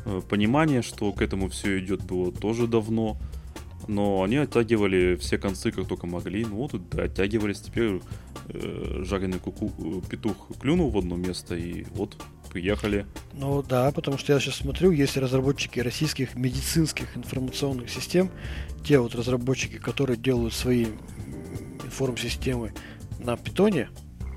Э, 0.04 0.20
понимание, 0.28 0.82
что 0.82 1.12
к 1.12 1.22
этому 1.22 1.48
все 1.48 1.78
идет, 1.78 2.02
было 2.02 2.32
тоже 2.32 2.66
давно. 2.66 3.18
Но 3.88 4.22
они 4.22 4.36
оттягивали 4.36 5.16
все 5.16 5.38
концы, 5.38 5.70
как 5.70 5.86
только 5.86 6.06
могли. 6.06 6.44
Ну 6.44 6.56
вот, 6.56 6.88
да, 6.90 7.04
оттягивались. 7.04 7.60
Теперь 7.60 8.00
э, 8.48 9.02
жареный 9.04 9.38
куку, 9.38 9.72
э, 9.78 10.08
петух 10.08 10.48
клюнул 10.60 10.90
в 10.90 10.98
одно 10.98 11.16
место, 11.16 11.54
и 11.54 11.84
вот 11.94 12.16
приехали. 12.50 13.06
Ну 13.32 13.62
да, 13.62 13.90
потому 13.92 14.18
что 14.18 14.32
я 14.32 14.40
сейчас 14.40 14.56
смотрю, 14.56 14.90
есть 14.90 15.16
разработчики 15.16 15.80
российских 15.80 16.34
медицинских 16.34 17.16
информационных 17.16 17.90
систем, 17.90 18.30
те 18.84 18.98
вот 18.98 19.14
разработчики, 19.14 19.78
которые 19.78 20.16
делают 20.16 20.54
свои 20.54 20.86
информ-системы 21.84 22.72
на 23.18 23.36
питоне, 23.36 23.88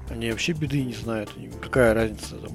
они 0.09 0.31
вообще 0.31 0.53
беды 0.53 0.83
не 0.83 0.93
знают. 0.93 1.31
Какая 1.61 1.93
разница 1.93 2.35
там, 2.35 2.51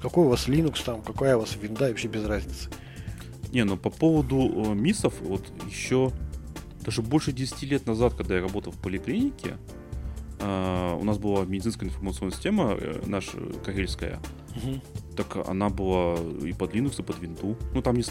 какой 0.00 0.26
у 0.26 0.28
вас 0.28 0.48
Linux 0.48 0.82
там, 0.84 1.02
какая 1.02 1.36
у 1.36 1.40
вас 1.40 1.56
винда, 1.60 1.88
вообще 1.88 2.08
без 2.08 2.24
разницы. 2.24 2.70
Не, 3.52 3.64
ну 3.64 3.76
по 3.76 3.90
поводу 3.90 4.36
э, 4.38 4.74
МИСов, 4.74 5.14
вот 5.20 5.44
еще 5.66 6.12
даже 6.84 7.02
больше 7.02 7.32
10 7.32 7.62
лет 7.64 7.86
назад, 7.86 8.14
когда 8.14 8.36
я 8.36 8.40
работал 8.40 8.72
в 8.72 8.78
поликлинике, 8.78 9.56
у 10.40 11.04
нас 11.04 11.18
была 11.18 11.44
медицинская 11.44 11.88
информационная 11.88 12.32
система, 12.32 12.76
э, 12.78 13.02
наша 13.06 13.36
карельская. 13.64 14.20
Угу. 14.56 14.80
Так 15.16 15.48
она 15.48 15.68
была 15.68 16.16
и 16.44 16.52
под 16.52 16.74
Linux, 16.74 17.00
и 17.00 17.02
под 17.02 17.18
Windows. 17.18 17.56
Ну 17.74 17.82
там 17.82 17.96
не 17.96 18.04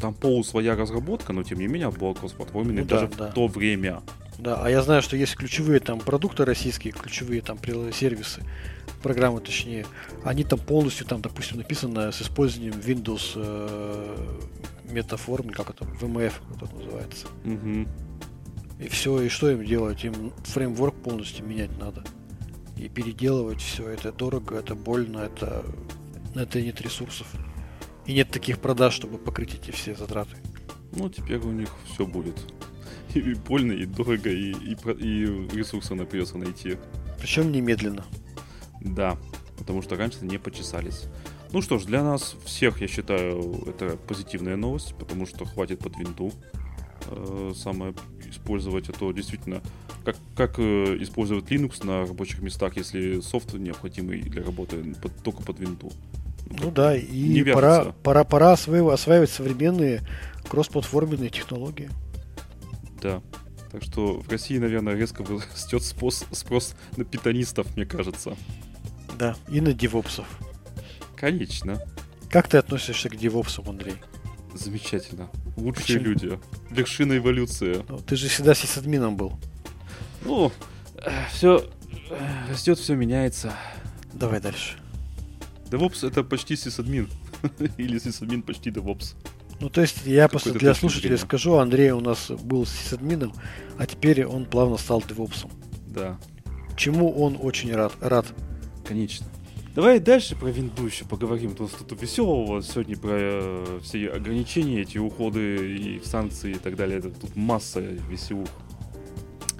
там 0.00 0.14
полу 0.14 0.42
своя 0.42 0.74
разработка, 0.74 1.32
но 1.32 1.42
тем 1.42 1.58
не 1.58 1.66
менее 1.66 1.90
была 1.90 2.14
кроссплатформенной 2.14 2.82
ну, 2.82 2.88
даже 2.88 3.06
да, 3.08 3.12
в 3.12 3.16
да. 3.16 3.28
то 3.32 3.46
время. 3.46 4.02
Да, 4.38 4.62
а 4.62 4.70
я 4.70 4.82
знаю, 4.82 5.02
что 5.02 5.16
есть 5.16 5.36
ключевые 5.36 5.80
там 5.80 6.00
продукты 6.00 6.46
российские, 6.46 6.94
ключевые 6.94 7.42
там 7.42 7.58
сервисы, 7.92 8.42
программы 9.02 9.40
точнее, 9.40 9.84
они 10.24 10.44
там 10.44 10.58
полностью 10.58 11.06
там, 11.06 11.20
допустим, 11.20 11.58
написаны 11.58 12.10
с 12.10 12.22
использованием 12.22 12.74
Windows 12.74 13.32
э, 13.36 14.16
метаформы, 14.90 15.52
как 15.52 15.70
это, 15.70 15.84
VMF, 15.84 16.32
как 16.48 16.62
это 16.62 16.74
называется. 16.74 17.26
Угу. 17.44 17.86
И 18.80 18.88
все, 18.88 19.20
и 19.20 19.28
что 19.28 19.50
им 19.50 19.64
делать? 19.64 20.04
Им 20.04 20.32
фреймворк 20.44 20.94
полностью 21.02 21.46
менять 21.46 21.76
надо. 21.78 22.02
И 22.76 22.88
переделывать 22.88 23.60
все. 23.60 23.88
Это 23.88 24.10
дорого, 24.10 24.56
это 24.56 24.74
больно, 24.74 25.18
это, 25.18 25.64
это 26.34 26.62
нет 26.62 26.80
ресурсов. 26.80 27.26
И 28.06 28.14
нет 28.14 28.30
таких 28.30 28.58
продаж, 28.58 28.94
чтобы 28.94 29.18
покрыть 29.18 29.54
эти 29.54 29.70
все 29.70 29.94
затраты. 29.94 30.36
Ну, 30.92 31.10
теперь 31.10 31.38
у 31.38 31.52
них 31.52 31.68
все 31.92 32.06
будет. 32.06 32.36
И 33.14 33.34
больно, 33.34 33.72
и 33.72 33.86
дорого, 33.86 34.30
и, 34.30 34.52
и, 34.52 34.74
и 34.74 35.24
ресурсы 35.56 35.94
на 35.96 36.04
придется 36.04 36.38
найти. 36.38 36.78
Причем 37.18 37.50
немедленно. 37.50 38.04
Да, 38.80 39.18
потому 39.58 39.82
что 39.82 39.96
раньше 39.96 40.18
не 40.22 40.38
почесались. 40.38 41.06
Ну 41.50 41.60
что 41.60 41.78
ж, 41.78 41.86
для 41.86 42.04
нас 42.04 42.36
всех, 42.44 42.80
я 42.80 42.86
считаю, 42.86 43.64
это 43.66 43.96
позитивная 43.96 44.56
новость, 44.56 44.94
потому 44.96 45.26
что 45.26 45.44
хватит 45.44 45.80
под 45.80 45.98
винту 45.98 46.32
э, 47.06 47.52
самое 47.56 47.94
использовать, 48.28 48.88
а 48.88 48.92
то 48.92 49.12
действительно, 49.12 49.62
как, 50.04 50.16
как 50.34 50.58
э, 50.58 50.96
использовать 51.00 51.44
Linux 51.50 51.84
на 51.84 52.06
рабочих 52.06 52.42
местах, 52.42 52.76
если 52.76 53.20
софт 53.20 53.54
необходимый 53.54 54.20
для 54.20 54.42
работы 54.42 54.94
под, 55.00 55.16
только 55.22 55.42
под 55.42 55.58
винту. 55.58 55.92
Ну, 56.46 56.56
ну 56.64 56.70
да, 56.70 56.96
и 56.96 57.42
пора, 57.44 57.92
пора, 58.02 58.24
пора 58.24 58.52
осваивать, 58.52 58.94
осваивать 58.94 59.30
современные 59.30 60.02
кроссплатформенные 60.48 61.30
технологии. 61.30 61.90
Да. 63.00 63.22
Так 63.70 63.84
что 63.84 64.20
в 64.20 64.28
России, 64.28 64.58
наверное, 64.58 64.96
резко 64.96 65.24
растет 65.24 65.84
спрос, 65.84 66.24
спрос 66.32 66.74
на 66.96 67.04
питонистов, 67.04 67.76
мне 67.76 67.86
кажется. 67.86 68.36
Да, 69.16 69.36
и 69.48 69.60
на 69.60 69.72
девопсов. 69.72 70.26
Конечно. 71.14 71.80
Как 72.30 72.48
ты 72.48 72.58
относишься 72.58 73.08
к 73.08 73.16
девопсам, 73.16 73.68
Андрей? 73.68 73.96
Замечательно. 74.54 75.30
Лучшие 75.56 75.98
Почему? 75.98 76.04
люди. 76.04 76.38
Вершина 76.70 77.16
эволюции. 77.16 77.84
Ну, 77.88 77.98
ты 77.98 78.16
же 78.16 78.28
всегда 78.28 78.54
сисадмином 78.54 79.16
был. 79.16 79.38
Ну, 80.24 80.52
все 81.32 81.68
растет, 82.48 82.78
все 82.78 82.94
меняется. 82.94 83.52
Давай 84.12 84.40
дальше. 84.40 84.76
DevOps 85.70 86.06
это 86.06 86.24
почти 86.24 86.56
сисадмин. 86.56 87.08
Или 87.76 87.98
сисадмин 87.98 88.42
почти 88.42 88.70
DevOps. 88.70 89.14
Ну, 89.60 89.68
то 89.68 89.82
есть, 89.82 90.06
я 90.06 90.28
просто 90.28 90.52
для 90.52 90.74
слушателей 90.74 91.18
скажу, 91.18 91.54
Андрей 91.56 91.90
у 91.90 92.00
нас 92.00 92.30
был 92.30 92.66
сисадмином, 92.66 93.34
а 93.78 93.86
теперь 93.86 94.24
он 94.24 94.46
плавно 94.46 94.78
стал 94.78 95.02
девопсом. 95.06 95.50
Да. 95.86 96.18
Чему 96.76 97.12
он 97.12 97.38
очень 97.40 97.74
рад. 97.74 97.92
рад. 98.00 98.26
Конечно. 98.86 99.26
Давай 99.74 100.00
дальше 100.00 100.34
про 100.34 100.48
винду 100.48 100.86
еще 100.86 101.04
поговорим. 101.04 101.54
Тут 101.54 101.70
что-то 101.70 101.94
веселого 101.94 102.60
сегодня 102.60 102.96
про 102.96 103.12
э, 103.12 103.78
все 103.82 104.08
ограничения, 104.08 104.80
эти 104.80 104.98
уходы 104.98 105.76
и 105.76 106.00
санкции 106.04 106.50
и 106.52 106.58
так 106.58 106.74
далее. 106.74 106.98
Это 106.98 107.10
тут 107.10 107.36
масса 107.36 107.78
веселух. 107.80 108.48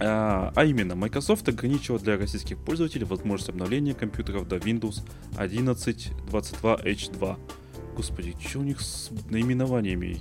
А, 0.00 0.52
а 0.56 0.64
именно, 0.64 0.96
Microsoft 0.96 1.48
ограничила 1.48 2.00
для 2.00 2.16
российских 2.16 2.58
пользователей 2.58 3.04
возможность 3.04 3.50
обновления 3.50 3.94
компьютеров 3.94 4.48
до 4.48 4.56
Windows 4.56 5.02
11.22H2. 5.36 7.38
Господи, 7.94 8.34
что 8.40 8.60
у 8.60 8.62
них 8.62 8.80
с 8.80 9.10
наименованиями? 9.28 10.20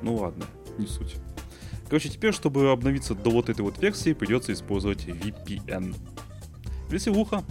Ну 0.00 0.14
ладно, 0.16 0.44
не 0.78 0.86
суть. 0.86 1.16
Короче, 1.88 2.10
теперь, 2.10 2.34
чтобы 2.34 2.70
обновиться 2.70 3.14
до 3.14 3.30
вот 3.30 3.48
этой 3.48 3.62
вот 3.62 3.82
версии, 3.82 4.12
придется 4.12 4.52
использовать 4.52 5.06
VPN. 5.06 5.96
Веселуха. 6.90 7.44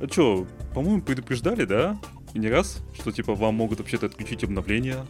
А 0.00 0.06
чё, 0.06 0.46
по-моему, 0.74 1.02
предупреждали, 1.02 1.64
да? 1.64 1.98
И 2.34 2.38
не 2.38 2.48
раз, 2.48 2.82
что 2.94 3.12
типа 3.12 3.34
вам 3.34 3.54
могут 3.54 3.78
вообще-то 3.78 4.06
отключить 4.06 4.44
обновление. 4.44 5.06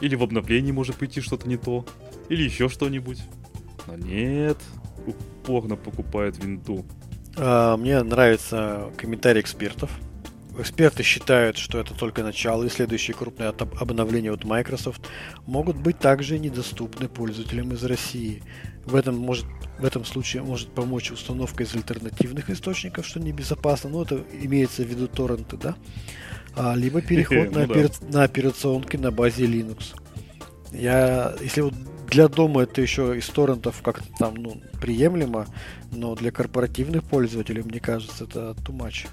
Или 0.00 0.14
в 0.14 0.22
обновлении 0.22 0.72
может 0.72 0.96
прийти 0.96 1.20
что-то 1.20 1.48
не 1.48 1.56
то. 1.56 1.84
Или 2.28 2.42
еще 2.42 2.68
что-нибудь. 2.68 3.22
Но 3.86 3.96
нет, 3.96 4.58
упорно 5.06 5.76
покупает 5.76 6.42
винду. 6.42 6.84
А, 7.36 7.76
мне 7.76 8.02
нравится 8.02 8.90
комментарий 8.96 9.40
экспертов. 9.40 9.90
Эксперты 10.60 11.02
считают, 11.02 11.56
что 11.56 11.78
это 11.78 11.94
только 11.94 12.22
начало, 12.22 12.64
и 12.64 12.68
следующие 12.68 13.14
крупные 13.14 13.48
обновления 13.48 14.32
от 14.32 14.44
Microsoft 14.44 15.02
могут 15.46 15.76
быть 15.76 15.98
также 15.98 16.38
недоступны 16.38 17.08
пользователям 17.08 17.72
из 17.72 17.84
России. 17.84 18.42
В 18.84 18.94
этом, 18.94 19.16
может, 19.16 19.46
в 19.78 19.84
этом 19.84 20.04
случае 20.04 20.42
может 20.42 20.70
помочь 20.70 21.10
установка 21.10 21.62
из 21.62 21.74
альтернативных 21.74 22.50
источников, 22.50 23.06
что 23.06 23.20
небезопасно, 23.20 23.90
но 23.90 24.02
это 24.02 24.24
имеется 24.40 24.82
в 24.82 24.86
виду 24.86 25.08
торренты, 25.08 25.56
да? 25.56 25.76
А, 26.56 26.74
либо 26.74 27.00
переход 27.00 27.52
на, 27.54 27.64
опера... 27.64 27.90
на 28.10 28.22
операционки 28.24 28.96
на 28.96 29.10
базе 29.10 29.46
Linux. 29.46 29.94
Я, 30.72 31.34
если 31.40 31.60
вот 31.60 31.74
для 32.08 32.28
дома 32.28 32.62
это 32.62 32.80
еще 32.80 33.16
из 33.16 33.28
торрентов 33.28 33.82
как-то 33.82 34.06
там, 34.18 34.34
ну, 34.34 34.60
приемлемо, 34.80 35.46
но 35.92 36.14
для 36.14 36.30
корпоративных 36.30 37.04
пользователей, 37.04 37.62
мне 37.62 37.80
кажется, 37.80 38.24
это 38.24 38.56
too 38.64 38.76
much. 38.76 39.06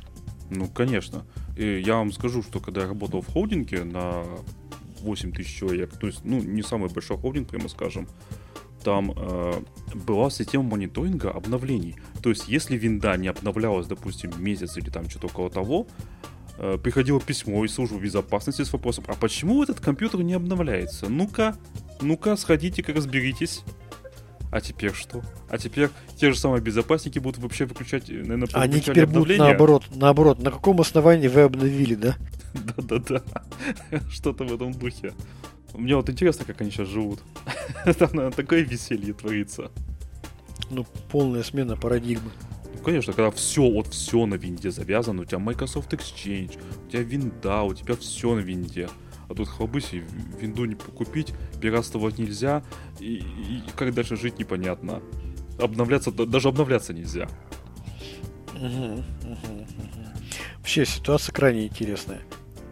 Ну, 0.50 0.68
конечно. 0.68 1.26
И 1.56 1.82
я 1.86 1.96
вам 1.96 2.12
скажу, 2.12 2.44
что 2.44 2.60
когда 2.60 2.82
я 2.82 2.88
работал 2.88 3.22
в 3.22 3.28
холдинге 3.28 3.84
на 3.84 4.24
8 5.02 5.32
тысяч 5.32 5.56
человек, 5.56 5.98
то 5.98 6.08
есть, 6.08 6.24
ну, 6.24 6.40
не 6.42 6.62
самый 6.62 6.90
большой 6.90 7.18
холдинг, 7.18 7.50
прямо 7.50 7.70
скажем, 7.70 8.08
там 8.84 9.14
э, 9.16 9.62
была 9.96 10.30
система 10.30 10.64
мониторинга 10.64 11.32
обновлений. 11.32 11.96
То 12.22 12.30
есть, 12.30 12.48
если 12.48 12.78
винда 12.78 13.18
не 13.18 13.28
обновлялась, 13.28 13.88
допустим, 13.88 14.32
месяц 14.38 14.78
или 14.78 14.90
там 14.90 15.10
что-то 15.10 15.28
около 15.28 15.50
того, 15.50 15.88
э, 16.60 16.78
приходило 16.82 17.20
письмо 17.20 17.66
из 17.66 17.74
службы 17.74 18.00
безопасности 18.00 18.62
с 18.62 18.72
вопросом, 18.72 19.06
а 19.08 19.16
почему 19.16 19.64
этот 19.64 19.80
компьютер 19.80 20.22
не 20.22 20.34
обновляется? 20.34 21.10
Ну-ка, 21.10 21.58
ну-ка, 22.02 22.36
сходите-ка 22.36 22.94
разберитесь. 22.94 23.64
А 24.52 24.62
теперь 24.62 24.94
что? 24.94 25.22
А 25.50 25.58
теперь 25.58 25.90
те 26.18 26.32
же 26.32 26.40
самые 26.40 26.62
безопасники 26.62 27.20
будут 27.20 27.42
вообще 27.42 27.66
выключать, 27.66 28.10
э, 28.10 28.14
наверное, 28.14 28.48
Они 28.54 28.80
теперь 28.80 29.04
обновления. 29.04 29.38
будут 29.38 29.40
наоборот, 29.40 29.84
наоборот. 29.94 30.42
На 30.42 30.52
каком 30.52 30.80
основании 30.82 31.28
вы 31.28 31.42
обновили, 31.42 31.96
да? 31.96 32.16
Да-да-да. 32.78 33.24
Что-то 34.10 34.46
в 34.46 34.54
этом 34.54 34.74
духе. 34.74 35.14
Мне 35.74 35.96
вот 35.96 36.10
интересно, 36.10 36.46
как 36.46 36.62
они 36.62 36.72
сейчас 36.72 36.88
живут. 36.88 37.20
Там, 37.86 38.10
наверное, 38.14 38.32
такое 38.32 38.62
веселье 38.62 39.14
творится. 39.14 39.72
Ну, 40.70 40.86
полная 41.12 41.44
смена 41.44 41.76
парадигмы. 41.76 42.32
Ну, 42.74 42.82
конечно, 42.82 43.14
когда 43.14 43.32
все, 43.32 43.70
вот 43.70 43.88
все 43.88 44.26
на 44.26 44.36
винде 44.36 44.72
завязано, 44.72 45.22
у 45.22 45.26
тебя 45.26 45.40
Microsoft 45.40 45.92
Exchange, 45.94 46.58
у 46.88 46.90
тебя 46.90 47.04
винда, 47.04 47.62
у 47.64 47.74
тебя 47.74 47.96
все 47.96 48.36
на 48.36 48.40
винде. 48.40 48.90
А 49.28 49.34
тут 49.34 49.48
хлобысь, 49.48 49.94
и 49.94 50.04
винду 50.40 50.66
не 50.66 50.76
купить, 50.76 51.34
пиратствовать 51.62 52.18
нельзя, 52.20 52.64
и, 53.00 53.16
и 53.16 53.64
как 53.76 53.94
дальше 53.94 54.16
жить 54.16 54.40
непонятно. 54.40 55.02
Обновляться, 55.60 56.12
даже 56.12 56.50
обновляться 56.50 56.94
нельзя. 56.94 57.28
Вообще 60.58 60.86
ситуация 60.86 61.34
крайне 61.34 61.68
интересная. 61.68 62.22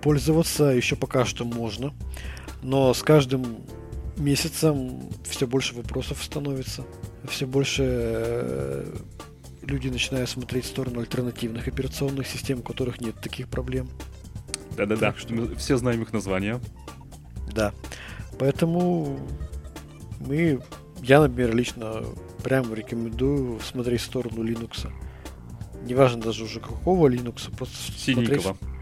Пользоваться 0.02 0.66
еще 0.66 0.96
пока 0.96 1.26
что 1.26 1.46
можно, 1.46 1.94
но 2.62 2.94
с 2.94 3.02
каждым 3.04 3.66
месяцем 4.18 5.10
все 5.24 5.48
больше 5.48 5.76
вопросов 5.76 6.24
становится, 6.24 6.86
все 7.28 7.46
больше 7.46 7.84
э, 7.86 8.98
люди 9.62 9.88
начинают 9.88 10.30
смотреть 10.30 10.66
в 10.66 10.68
сторону 10.68 11.00
альтернативных 11.00 11.68
операционных 11.68 12.28
систем, 12.28 12.60
у 12.60 12.64
которых 12.64 13.02
нет 13.02 13.16
таких 13.22 13.48
проблем. 13.48 13.90
Да-да-да, 14.78 15.14
что 15.16 15.34
мы 15.34 15.56
все 15.56 15.78
знаем 15.78 16.02
их 16.02 16.14
названия. 16.14 16.60
Да. 17.54 17.74
Поэтому 18.40 19.20
мы, 20.20 20.62
я, 21.02 21.22
например, 21.22 21.56
лично 21.56 22.04
прямо 22.44 22.74
рекомендую 22.76 23.60
смотреть 23.60 24.02
в 24.02 24.06
сторону 24.06 24.44
Linux. 24.44 24.90
Неважно 25.86 26.22
даже 26.22 26.44
уже 26.44 26.60
какого 26.60 27.08
Linux, 27.08 27.56
просто 27.56 27.76
Синенького. 27.98 28.40
Смотреть, 28.40 28.74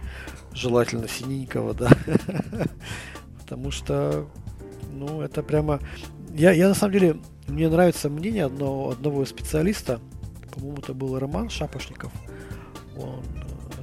желательно 0.54 1.08
синенького, 1.08 1.74
да. 1.74 1.90
Потому 3.40 3.72
что, 3.72 4.28
ну, 4.92 5.22
это 5.22 5.44
прямо... 5.44 5.80
Я, 6.34 6.52
я 6.52 6.70
на 6.70 6.76
самом 6.76 6.94
деле, 6.94 7.18
мне 7.48 7.70
нравится 7.70 8.10
мнение 8.10 8.46
одного, 8.46 8.92
одного 8.92 9.26
специалиста, 9.26 10.00
по-моему, 10.54 10.78
это 10.78 10.94
был 10.94 11.18
Роман 11.18 11.50
Шапошников. 11.50 12.12
Он 12.98 13.24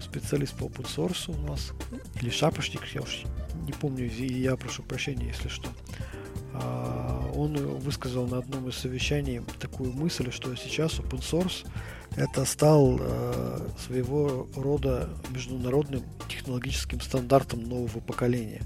специалист 0.01 0.57
по 0.57 0.65
open 0.65 0.87
source 0.87 1.31
у 1.31 1.47
нас, 1.47 1.73
или 2.21 2.31
шапошник, 2.31 2.83
я 2.95 3.03
уж 3.03 3.25
не 3.67 3.73
помню, 3.73 4.11
и 4.11 4.41
я 4.41 4.57
прошу 4.57 4.83
прощения, 4.83 5.29
если 5.29 5.49
что. 5.49 5.69
А, 6.55 7.31
он 7.35 7.57
высказал 7.79 8.27
на 8.27 8.39
одном 8.39 8.69
из 8.69 8.77
совещаний 8.77 9.43
такую 9.61 9.93
мысль, 9.93 10.31
что 10.31 10.55
сейчас 10.57 10.95
open 10.95 11.21
source 11.21 11.67
это 12.17 12.45
стал 12.45 12.99
э, 13.01 13.69
своего 13.87 14.49
рода 14.57 15.11
международным 15.31 16.03
технологическим 16.29 17.01
стандартом 17.01 17.63
нового 17.63 18.01
поколения. 18.01 18.63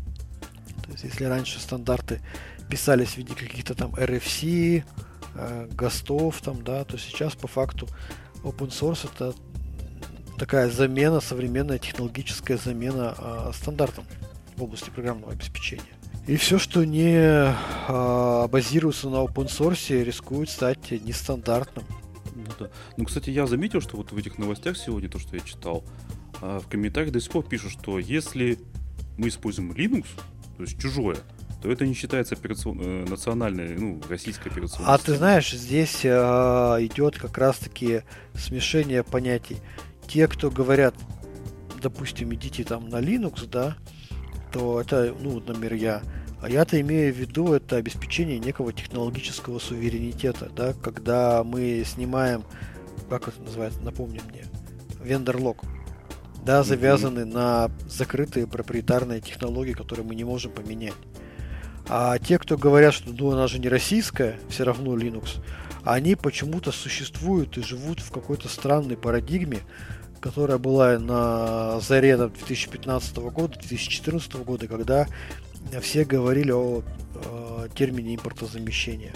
То 0.84 0.92
есть, 0.92 1.04
если 1.04 1.24
раньше 1.24 1.60
стандарты 1.60 2.20
писались 2.70 3.10
в 3.10 3.16
виде 3.18 3.34
каких-то 3.34 3.74
там 3.74 3.94
RFC, 3.94 4.84
э, 5.34 5.68
ГОСТов, 5.72 6.40
там, 6.40 6.62
да, 6.62 6.84
то 6.84 6.96
сейчас 6.96 7.34
по 7.34 7.48
факту 7.48 7.88
open 8.42 8.68
source 8.68 9.10
это 9.12 9.34
такая 10.42 10.68
замена, 10.70 11.20
современная 11.20 11.78
технологическая 11.78 12.56
замена 12.56 13.14
э, 13.16 13.52
стандартам 13.54 14.04
в 14.56 14.62
области 14.64 14.90
программного 14.90 15.30
обеспечения. 15.34 15.84
И 16.26 16.34
все, 16.34 16.58
что 16.58 16.82
не 16.82 17.14
э, 17.14 18.48
базируется 18.48 19.08
на 19.08 19.22
open 19.24 19.46
source, 19.46 20.02
рискует 20.02 20.50
стать 20.50 20.90
нестандартным. 20.90 21.84
Ну, 22.34 22.44
да. 22.58 22.70
ну, 22.96 23.04
кстати, 23.04 23.30
я 23.30 23.46
заметил, 23.46 23.80
что 23.80 23.96
вот 23.96 24.10
в 24.10 24.16
этих 24.16 24.36
новостях 24.36 24.76
сегодня, 24.76 25.08
то, 25.08 25.20
что 25.20 25.36
я 25.36 25.42
читал, 25.42 25.84
э, 26.40 26.58
в 26.60 26.66
комментариях 26.68 27.12
до 27.12 27.20
сих 27.20 27.30
пор 27.30 27.44
пишут, 27.44 27.70
что 27.70 28.00
если 28.00 28.58
мы 29.18 29.28
используем 29.28 29.70
Linux, 29.70 30.06
то 30.56 30.64
есть 30.64 30.76
чужое, 30.76 31.18
то 31.62 31.70
это 31.70 31.86
не 31.86 31.94
считается 31.94 32.34
операцион... 32.34 32.80
э, 32.80 33.04
национальной, 33.08 33.76
ну, 33.76 34.02
российской 34.08 34.48
операционной 34.48 34.92
А 34.92 34.98
системой. 34.98 35.04
ты 35.04 35.18
знаешь, 35.18 35.52
здесь 35.52 36.00
э, 36.02 36.08
идет 36.08 37.16
как 37.16 37.38
раз-таки 37.38 38.00
смешение 38.34 39.04
понятий 39.04 39.58
те, 40.12 40.28
кто 40.28 40.50
говорят, 40.50 40.94
допустим, 41.80 42.34
идите 42.34 42.64
там 42.64 42.90
на 42.90 42.96
Linux, 43.00 43.46
да, 43.46 43.76
то 44.52 44.78
это, 44.78 45.14
ну, 45.18 45.40
например, 45.40 45.72
я. 45.72 46.02
А 46.42 46.50
я-то 46.50 46.78
имею 46.82 47.14
в 47.14 47.16
виду 47.16 47.54
это 47.54 47.76
обеспечение 47.76 48.38
некого 48.38 48.74
технологического 48.74 49.58
суверенитета, 49.58 50.50
да, 50.54 50.74
когда 50.74 51.42
мы 51.44 51.82
снимаем, 51.86 52.44
как 53.08 53.28
это 53.28 53.40
называется, 53.40 53.80
напомни 53.80 54.20
мне, 54.28 54.44
вендор-лог, 55.02 55.62
да, 56.44 56.62
завязаны 56.62 57.20
mm-hmm. 57.20 57.32
на 57.32 57.70
закрытые 57.88 58.46
проприетарные 58.46 59.22
технологии, 59.22 59.72
которые 59.72 60.04
мы 60.04 60.14
не 60.14 60.24
можем 60.24 60.52
поменять. 60.52 60.92
А 61.88 62.18
те, 62.18 62.38
кто 62.38 62.58
говорят, 62.58 62.92
что 62.92 63.12
ну, 63.12 63.30
она 63.30 63.46
же 63.46 63.58
не 63.58 63.70
российская, 63.70 64.38
все 64.50 64.64
равно 64.64 64.94
Linux, 64.94 65.42
они 65.84 66.16
почему-то 66.16 66.70
существуют 66.70 67.56
и 67.56 67.62
живут 67.62 68.00
в 68.00 68.10
какой-то 68.12 68.48
странной 68.48 68.96
парадигме, 68.96 69.60
которая 70.22 70.56
была 70.56 70.98
на 70.98 71.80
заре 71.80 72.16
2015 72.16 73.16
года, 73.16 73.58
2014 73.58 74.32
года, 74.36 74.68
когда 74.68 75.08
все 75.82 76.04
говорили 76.04 76.52
о, 76.52 76.82
о 77.26 77.68
термине 77.74 78.14
импортозамещения. 78.14 79.12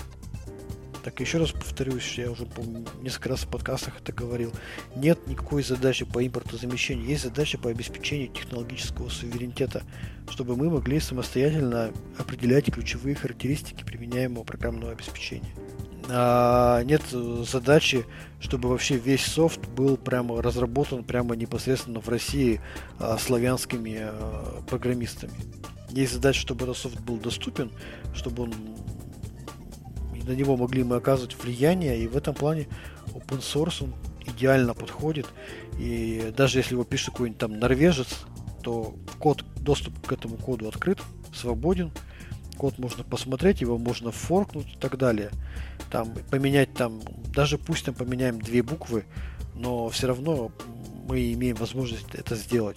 Так 1.05 1.21
еще 1.21 1.39
раз 1.39 1.53
повторюсь, 1.53 2.19
я 2.19 2.33
уже 2.33 2.49
несколько 3.01 3.29
раз 3.29 3.45
в 3.45 3.49
подкастах 3.49 4.01
это 4.03 4.13
говорил. 4.13 4.53
Нет 4.97 5.29
никакой 5.29 5.63
задачи 5.63 6.05
по 6.05 6.27
импортозамещению, 6.27 7.07
есть 7.07 7.23
задача 7.23 7.57
по 7.57 7.71
обеспечению 7.71 8.27
технологического 8.29 9.09
суверенитета, 9.09 9.85
чтобы 10.29 10.57
мы 10.57 10.69
могли 10.69 10.99
самостоятельно 10.99 11.93
определять 12.19 12.73
ключевые 12.73 13.15
характеристики 13.15 13.85
применяемого 13.85 14.43
программного 14.43 14.91
обеспечения 14.91 15.55
а, 16.09 16.83
нет 16.85 17.03
задачи, 17.11 18.07
чтобы 18.41 18.69
вообще 18.69 18.97
весь 18.97 19.25
софт 19.25 19.67
был 19.69 19.97
прямо 19.97 20.41
разработан 20.43 21.05
прямо 21.05 21.35
непосредственно 21.37 22.01
в 22.01 22.09
России 22.09 22.61
а, 22.99 23.19
славянскими 23.19 23.99
а, 24.01 24.63
программистами. 24.69 25.33
Есть 25.91 26.13
задача, 26.13 26.41
чтобы 26.41 26.65
этот 26.65 26.77
софт 26.77 27.01
был 27.01 27.17
доступен, 27.17 27.71
чтобы 28.15 28.45
он 28.45 28.55
на 30.27 30.33
него 30.33 30.57
могли 30.57 30.83
мы 30.83 30.97
оказывать 30.97 31.37
влияние, 31.41 31.99
и 31.99 32.09
в 32.09 32.17
этом 32.17 32.35
плане 32.35 32.67
open 33.15 33.41
source 33.41 33.85
он 33.85 33.95
идеально 34.27 34.75
подходит. 34.75 35.27
И 35.79 36.33
даже 36.37 36.59
если 36.59 36.75
его 36.75 36.85
пишет 36.85 37.11
какой-нибудь 37.11 37.39
там 37.39 37.59
норвежец, 37.59 38.09
то 38.63 38.97
код, 39.21 39.45
доступ 39.57 40.05
к 40.05 40.13
этому 40.13 40.37
коду 40.37 40.69
открыт, 40.69 40.99
свободен, 41.33 41.93
код 42.57 42.79
можно 42.79 43.05
посмотреть, 43.05 43.61
его 43.61 43.79
можно 43.79 44.11
форкнуть 44.11 44.75
и 44.75 44.79
так 44.79 44.99
далее. 44.99 45.31
Там 45.97 46.13
поменять 46.31 46.75
там, 46.75 47.01
даже 47.35 47.57
пусть 47.57 47.87
там 47.87 47.95
поменяем 47.95 48.39
две 48.39 48.63
буквы, 48.63 49.07
но 49.55 49.89
все 49.89 50.09
равно 50.09 50.53
мы 51.09 51.33
имеем 51.33 51.57
возможность 51.57 52.15
это 52.15 52.37
сделать. 52.37 52.77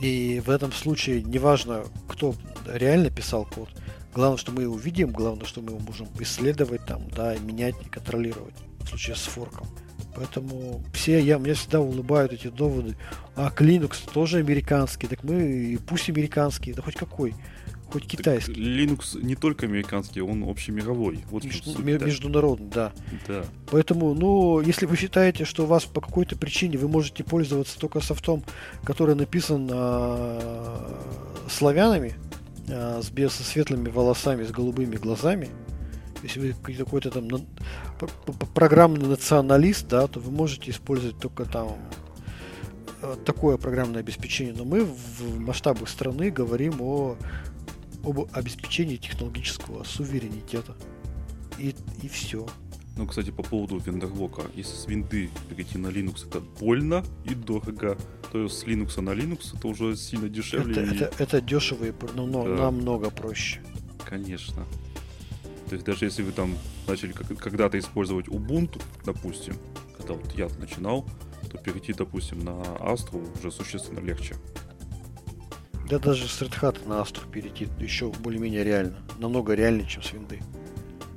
И 0.00 0.42
в 0.42 0.48
этом 0.48 0.72
случае 0.72 1.22
неважно, 1.22 1.84
кто 2.08 2.34
реально 2.66 3.10
писал 3.10 3.44
код, 3.44 3.68
главное, 4.14 4.38
что 4.38 4.50
мы 4.50 4.62
его 4.62 4.78
видим, 4.78 5.10
главное, 5.10 5.44
что 5.44 5.60
мы 5.60 5.72
его 5.72 5.78
можем 5.80 6.08
исследовать, 6.18 6.86
там, 6.86 7.06
да, 7.10 7.36
менять 7.36 7.74
и 7.84 7.88
контролировать 7.90 8.54
в 8.80 8.88
случае 8.88 9.16
с 9.16 9.24
форком. 9.24 9.66
Поэтому 10.14 10.82
все, 10.94 11.20
я, 11.20 11.38
мне 11.38 11.52
всегда 11.52 11.82
улыбают 11.82 12.32
эти 12.32 12.48
доводы. 12.48 12.96
А 13.34 13.52
Linux 13.58 14.10
тоже 14.10 14.38
американский, 14.38 15.06
так 15.06 15.22
мы 15.22 15.78
пусть 15.86 16.08
американский, 16.08 16.72
да 16.72 16.80
хоть 16.80 16.94
какой, 16.94 17.34
хоть 17.90 18.06
китайский. 18.06 18.54
Так 18.54 18.62
Linux 18.62 19.22
не 19.22 19.36
только 19.36 19.66
американский, 19.66 20.20
он 20.20 20.48
общемировой. 20.48 21.24
Вот 21.30 21.44
Между, 21.44 21.82
международный, 21.82 22.68
да. 22.68 22.92
да. 23.26 23.44
Поэтому, 23.70 24.14
ну, 24.14 24.60
если 24.60 24.86
вы 24.86 24.96
считаете, 24.96 25.44
что 25.44 25.64
у 25.64 25.66
вас 25.66 25.84
по 25.84 26.00
какой-то 26.00 26.36
причине 26.36 26.78
вы 26.78 26.88
можете 26.88 27.24
пользоваться 27.24 27.78
только 27.78 28.00
софтом, 28.00 28.44
который 28.84 29.14
написан 29.14 29.68
э, 29.70 30.94
славянами, 31.48 32.14
э, 32.68 33.00
с, 33.02 33.10
без, 33.10 33.32
со 33.32 33.44
светлыми 33.44 33.88
волосами, 33.88 34.44
с 34.44 34.50
голубыми 34.50 34.96
глазами, 34.96 35.48
если 36.22 36.40
вы 36.40 36.74
какой-то 36.74 37.10
там 37.10 37.28
программный 38.54 39.06
националист, 39.06 39.88
да, 39.88 40.06
то 40.06 40.20
вы 40.20 40.30
можете 40.30 40.70
использовать 40.70 41.18
только 41.18 41.44
там 41.44 41.76
э, 43.02 43.16
такое 43.24 43.56
программное 43.56 44.00
обеспечение. 44.00 44.54
Но 44.56 44.64
мы 44.64 44.84
в 44.84 45.38
масштабах 45.38 45.88
страны 45.88 46.30
говорим 46.30 46.80
о 46.80 47.16
об 48.06 48.20
обеспечении 48.32 48.96
технологического 48.96 49.84
суверенитета. 49.84 50.76
И, 51.58 51.74
и 52.02 52.08
все. 52.08 52.46
Ну, 52.96 53.06
кстати, 53.06 53.30
по 53.30 53.42
поводу 53.42 53.78
вендорлока. 53.78 54.42
Если 54.54 54.74
с 54.74 54.86
винды 54.86 55.28
перейти 55.50 55.76
на 55.76 55.88
Linux, 55.88 56.26
это 56.26 56.40
больно 56.40 57.04
и 57.24 57.34
дорого. 57.34 57.98
То 58.32 58.44
есть 58.44 58.58
с 58.58 58.64
Linux 58.64 59.00
на 59.00 59.10
Linux 59.10 59.56
это 59.56 59.68
уже 59.68 59.96
сильно 59.96 60.28
дешевле. 60.28 60.72
Это, 60.72 60.82
и... 60.82 60.96
это, 60.96 61.22
это 61.22 61.40
дешево 61.40 61.84
и 61.84 61.92
ну, 62.14 62.44
да. 62.44 62.56
намного 62.56 63.10
проще. 63.10 63.60
Конечно. 64.04 64.64
То 65.68 65.74
есть 65.74 65.84
даже 65.84 66.04
если 66.04 66.22
вы 66.22 66.32
там 66.32 66.56
начали 66.86 67.12
когда-то 67.12 67.78
использовать 67.78 68.28
Ubuntu, 68.28 68.80
допустим, 69.04 69.56
когда 69.96 70.14
вот 70.14 70.32
я 70.34 70.48
начинал, 70.60 71.04
то 71.50 71.58
перейти, 71.58 71.92
допустим, 71.92 72.44
на 72.44 72.62
Astro 72.80 73.38
уже 73.38 73.50
существенно 73.50 74.00
легче. 74.00 74.36
Да 75.88 75.98
даже 75.98 76.28
с 76.28 76.42
Hat 76.42 76.88
на 76.88 76.94
Astro 76.94 77.30
перейти 77.30 77.68
еще 77.78 78.10
более-менее 78.10 78.64
реально. 78.64 78.96
Намного 79.18 79.54
реальнее, 79.54 79.86
чем 79.86 80.02
с 80.02 80.12
винды. 80.12 80.40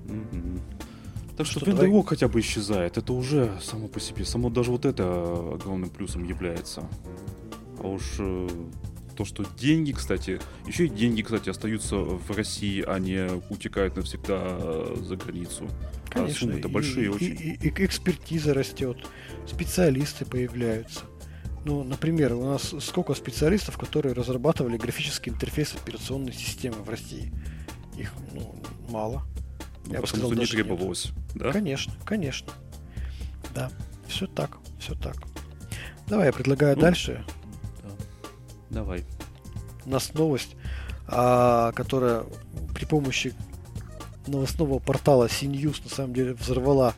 Mm-hmm. 0.06 0.62
Так 1.38 1.48
что, 1.48 1.62
что 1.62 1.72
давай... 1.72 2.04
хотя 2.04 2.28
бы 2.28 2.40
исчезает. 2.42 2.98
Это 2.98 3.14
уже 3.14 3.58
само 3.62 3.88
по 3.88 4.00
себе. 4.00 4.26
Само 4.26 4.50
даже 4.50 4.72
вот 4.72 4.86
это 4.86 5.06
огромным 5.54 5.90
плюсом 5.90 6.24
является. 6.24 6.84
А 7.82 7.88
уж 7.88 8.04
э, 8.20 8.50
то, 9.16 9.26
что 9.26 9.46
деньги, 9.58 9.92
кстати, 9.92 10.40
еще 10.68 10.86
и 10.86 10.90
деньги, 10.90 11.22
кстати, 11.22 11.50
остаются 11.50 11.96
в 11.96 12.30
России, 12.32 12.84
а 12.86 13.00
не 13.00 13.30
утекают 13.50 13.96
навсегда 13.96 14.40
э, 14.42 14.96
за 15.02 15.16
границу. 15.16 15.68
Конечно. 16.10 16.36
А 16.36 16.40
суммы-то 16.40 16.70
большие 16.70 17.06
и, 17.06 17.10
очень. 17.10 17.28
И, 17.28 17.58
и, 17.62 17.68
и 17.68 17.86
экспертиза 17.86 18.54
растет, 18.54 18.98
специалисты 19.48 20.26
появляются. 20.26 21.02
Ну, 21.66 21.84
например, 21.84 22.34
у 22.34 22.44
нас 22.44 22.74
сколько 22.80 23.14
специалистов, 23.14 23.78
которые 23.78 24.14
разрабатывали 24.14 24.78
графический 24.78 25.32
интерфейс 25.32 25.76
операционной 25.76 26.34
системы 26.34 26.78
в 26.78 26.90
России? 26.90 27.34
Их 27.98 28.14
ну, 28.32 28.56
мало. 28.90 29.24
Ну, 29.86 29.94
Я 29.94 30.02
потому 30.02 30.08
сказал, 30.08 30.32
что 30.32 30.40
не 30.40 30.46
требовалось, 30.46 31.06
нет. 31.06 31.16
да? 31.36 31.52
Конечно, 31.52 31.94
конечно. 32.06 32.52
Да, 33.54 33.72
все 34.08 34.28
так, 34.28 34.58
все 34.80 34.96
так. 34.96 35.16
Давай, 36.08 36.28
я 36.28 36.34
предлагаю 36.34 36.76
ну, 36.76 36.82
дальше. 36.82 37.26
Да. 37.84 37.90
Давай. 38.70 39.06
У 39.86 39.90
нас 39.90 40.14
новость, 40.14 40.56
а, 41.08 41.72
которая 41.74 42.24
при 42.74 42.86
помощи 42.86 43.34
новостного 44.28 44.80
портала 44.80 45.28
CNews 45.28 45.84
на 45.84 45.90
самом 45.90 46.14
деле 46.14 46.34
взорвала 46.34 46.94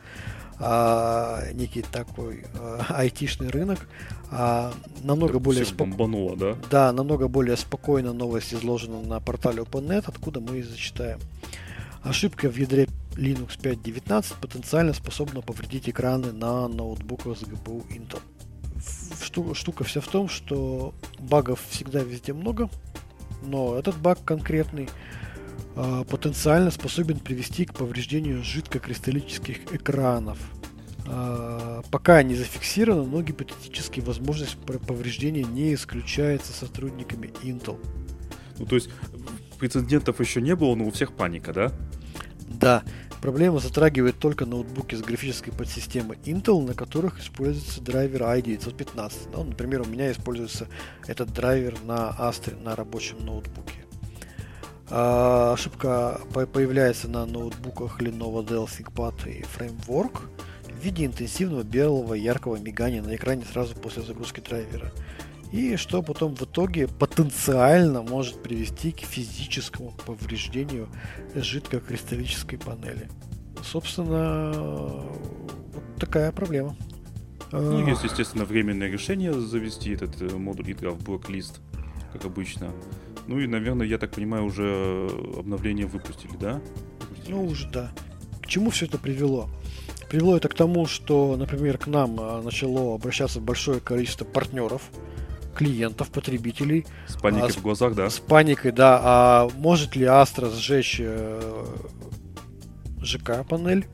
а, 0.64 1.42
некий 1.54 1.82
такой 1.82 2.44
а, 2.54 2.86
айтишный 2.90 3.48
рынок. 3.48 3.80
А, 4.30 4.72
намного 5.02 5.34
так 5.34 5.42
более 5.42 5.64
спокойно. 5.64 6.36
да? 6.36 6.56
Да, 6.70 6.92
намного 6.92 7.26
более 7.26 7.56
спокойно 7.56 8.12
новость 8.12 8.54
изложена 8.54 9.00
на 9.02 9.18
портале 9.18 9.62
OpenNet, 9.62 10.04
откуда 10.06 10.40
мы 10.40 10.58
и 10.58 10.62
зачитаем. 10.62 11.18
Ошибка 12.04 12.48
в 12.48 12.56
ядре 12.56 12.86
Linux 13.16 13.60
5.19 13.60 14.34
потенциально 14.40 14.92
способна 14.92 15.40
повредить 15.40 15.88
экраны 15.88 16.32
на 16.32 16.68
ноутбуках 16.68 17.38
с 17.38 17.42
GPU 17.42 17.84
Intel. 17.88 18.20
Штука, 19.20 19.54
штука 19.54 19.84
вся 19.84 20.00
в 20.00 20.06
том, 20.06 20.28
что 20.28 20.94
багов 21.18 21.60
всегда 21.70 22.00
везде 22.00 22.32
много, 22.32 22.70
но 23.42 23.76
этот 23.76 23.96
баг 23.96 24.18
конкретный 24.24 24.88
потенциально 25.74 26.70
способен 26.70 27.18
привести 27.18 27.64
к 27.64 27.74
повреждению 27.74 28.42
жидкокристаллических 28.42 29.72
экранов. 29.72 30.38
Э, 31.06 31.82
пока 31.90 32.22
не 32.22 32.34
зафиксировано, 32.34 33.04
но 33.04 33.22
гипотетически 33.22 34.00
возможность 34.00 34.56
повреждения 34.58 35.44
не 35.44 35.74
исключается 35.74 36.52
сотрудниками 36.52 37.32
Intel. 37.42 37.78
Ну, 38.58 38.66
то 38.66 38.76
есть 38.76 38.90
прецедентов 39.58 40.20
еще 40.20 40.40
не 40.40 40.54
было, 40.54 40.74
но 40.74 40.86
у 40.86 40.90
всех 40.90 41.12
паника, 41.12 41.52
да? 41.52 41.72
Да. 42.48 42.82
Проблема 43.20 43.60
затрагивает 43.60 44.18
только 44.18 44.46
ноутбуки 44.46 44.96
с 44.96 45.00
графической 45.00 45.52
подсистемой 45.52 46.18
Intel, 46.24 46.60
на 46.66 46.74
которых 46.74 47.20
используется 47.20 47.80
драйвер 47.80 48.22
i915. 48.22 49.12
Ну, 49.32 49.44
например, 49.44 49.82
у 49.82 49.84
меня 49.84 50.10
используется 50.10 50.66
этот 51.06 51.32
драйвер 51.32 51.76
на 51.84 52.10
Astra 52.18 52.60
на 52.60 52.74
рабочем 52.74 53.24
ноутбуке. 53.24 53.84
А, 54.94 55.54
ошибка 55.54 56.20
появляется 56.34 57.08
на 57.08 57.24
ноутбуках 57.24 57.98
Lenovo 58.02 58.46
Dell 58.46 58.66
ThinkPad 58.66 59.26
и 59.26 59.40
Framework 59.40 60.20
в 60.68 60.84
виде 60.84 61.06
интенсивного 61.06 61.62
белого 61.62 62.12
яркого 62.12 62.56
мигания 62.56 63.00
на 63.00 63.16
экране 63.16 63.46
сразу 63.50 63.74
после 63.74 64.02
загрузки 64.02 64.40
драйвера. 64.40 64.92
И 65.50 65.76
что 65.76 66.02
потом 66.02 66.34
в 66.34 66.42
итоге 66.42 66.88
потенциально 66.88 68.02
может 68.02 68.42
привести 68.42 68.92
к 68.92 69.00
физическому 69.00 69.92
повреждению 70.04 70.88
жидкокристаллической 71.34 72.58
панели. 72.58 73.08
Собственно, 73.64 74.52
вот 75.72 75.84
такая 75.98 76.32
проблема. 76.32 76.76
Ну, 77.50 77.86
есть, 77.86 78.04
естественно, 78.04 78.44
временное 78.44 78.88
решение 78.88 79.32
завести 79.32 79.92
этот 79.92 80.20
э, 80.20 80.36
модуль 80.36 80.70
ядра 80.70 80.90
в 80.90 81.02
блок-лист, 81.02 81.60
как 82.12 82.26
обычно. 82.26 82.72
Ну 83.26 83.38
и, 83.38 83.46
наверное, 83.46 83.86
я 83.86 83.98
так 83.98 84.12
понимаю, 84.12 84.44
уже 84.44 85.08
обновление 85.38 85.86
выпустили, 85.86 86.32
да? 86.40 86.60
Выпустили. 87.00 87.34
Ну, 87.34 87.44
уже 87.46 87.68
да. 87.70 87.92
К 88.42 88.46
чему 88.46 88.70
все 88.70 88.86
это 88.86 88.98
привело? 88.98 89.48
Привело 90.08 90.36
это 90.36 90.48
к 90.48 90.54
тому, 90.54 90.86
что, 90.86 91.36
например, 91.36 91.78
к 91.78 91.86
нам 91.86 92.18
а, 92.20 92.42
начало 92.42 92.94
обращаться 92.94 93.40
большое 93.40 93.80
количество 93.80 94.24
партнеров, 94.24 94.82
клиентов, 95.54 96.10
потребителей. 96.10 96.84
С 97.06 97.16
паникой 97.16 97.50
а, 97.50 97.52
в 97.52 97.62
глазах, 97.62 97.94
да? 97.94 98.10
С 98.10 98.18
паникой, 98.18 98.72
да. 98.72 99.00
А 99.02 99.48
может 99.56 99.96
ли 99.96 100.04
Astra 100.04 100.54
сжечь 100.54 100.96
э, 100.98 101.64
ЖК-панель? 103.00 103.86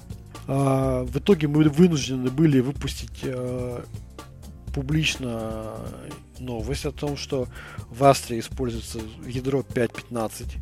А, 0.48 1.04
в 1.04 1.18
итоге 1.18 1.46
мы 1.46 1.64
вынуждены 1.68 2.30
были 2.30 2.60
выпустить 2.60 3.20
э, 3.22 3.82
публично 4.74 5.76
новость 6.40 6.86
о 6.86 6.92
том, 6.92 7.16
что 7.16 7.48
в 7.90 8.04
Астре 8.04 8.38
используется 8.38 9.00
ядро 9.26 9.60
5.15, 9.60 10.56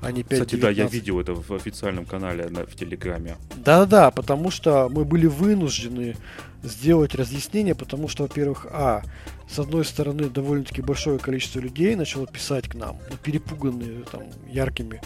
а 0.00 0.12
не 0.12 0.22
5.19. 0.22 0.32
Кстати, 0.32 0.56
да, 0.56 0.70
я 0.70 0.86
видел 0.86 1.20
это 1.20 1.34
в 1.34 1.50
официальном 1.52 2.04
канале 2.04 2.48
на, 2.48 2.66
в 2.66 2.74
Телеграме. 2.74 3.36
Да-да, 3.56 4.10
потому 4.10 4.50
что 4.50 4.88
мы 4.88 5.04
были 5.04 5.26
вынуждены 5.26 6.16
сделать 6.62 7.14
разъяснение, 7.14 7.74
потому 7.74 8.08
что, 8.08 8.24
во-первых, 8.24 8.66
а, 8.70 9.02
с 9.48 9.58
одной 9.58 9.84
стороны, 9.84 10.28
довольно-таки 10.28 10.82
большое 10.82 11.18
количество 11.18 11.60
людей 11.60 11.94
начало 11.94 12.26
писать 12.26 12.68
к 12.68 12.74
нам, 12.74 12.98
ну, 13.10 13.16
перепуганные 13.22 14.04
там 14.10 14.22
яркими 14.50 15.00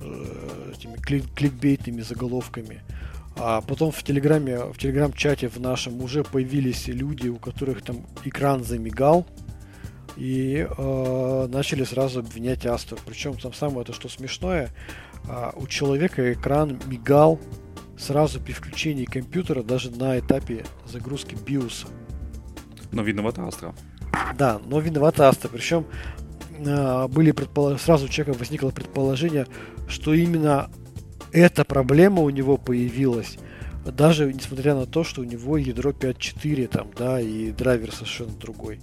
э, 0.00 0.72
этими 0.76 0.96
клик 0.96 1.32
кликбейтными 1.34 2.02
заголовками. 2.02 2.82
А 3.36 3.60
потом 3.60 3.90
в 3.90 4.02
Телеграме, 4.02 4.58
в 4.58 4.78
Телеграм-чате 4.78 5.48
в 5.48 5.58
нашем 5.58 6.00
уже 6.02 6.22
появились 6.22 6.86
люди, 6.86 7.28
у 7.28 7.36
которых 7.36 7.82
там 7.82 8.06
экран 8.24 8.62
замигал, 8.62 9.26
и 10.16 10.66
э, 10.68 11.46
начали 11.50 11.84
сразу 11.84 12.20
обвинять 12.20 12.66
Асту. 12.66 12.96
Причем 13.04 13.34
там 13.34 13.52
самое 13.52 13.82
это 13.82 13.92
что 13.92 14.08
смешное, 14.08 14.70
э, 15.28 15.50
у 15.56 15.66
человека 15.66 16.32
экран 16.32 16.78
мигал 16.86 17.40
сразу 17.98 18.40
при 18.40 18.52
включении 18.52 19.04
компьютера, 19.04 19.62
даже 19.62 19.90
на 19.90 20.18
этапе 20.18 20.64
загрузки 20.86 21.34
биоса. 21.34 21.88
Но 22.92 23.02
виновата 23.02 23.46
Астра. 23.46 23.74
Да, 24.36 24.60
но 24.64 24.80
виновата 24.80 25.28
Астра. 25.28 25.48
Причем 25.48 25.86
э, 26.58 27.08
были 27.08 27.32
предполож... 27.32 27.80
сразу 27.80 28.06
у 28.06 28.08
человека 28.08 28.38
возникло 28.38 28.70
предположение, 28.70 29.46
что 29.88 30.14
именно 30.14 30.70
эта 31.32 31.64
проблема 31.64 32.22
у 32.22 32.30
него 32.30 32.56
появилась, 32.56 33.38
даже 33.84 34.32
несмотря 34.32 34.74
на 34.74 34.86
то, 34.86 35.02
что 35.02 35.22
у 35.22 35.24
него 35.24 35.56
ядро 35.56 35.90
5.4 35.90 36.68
там, 36.68 36.88
да, 36.96 37.20
и 37.20 37.50
драйвер 37.50 37.92
совершенно 37.92 38.32
другой. 38.32 38.80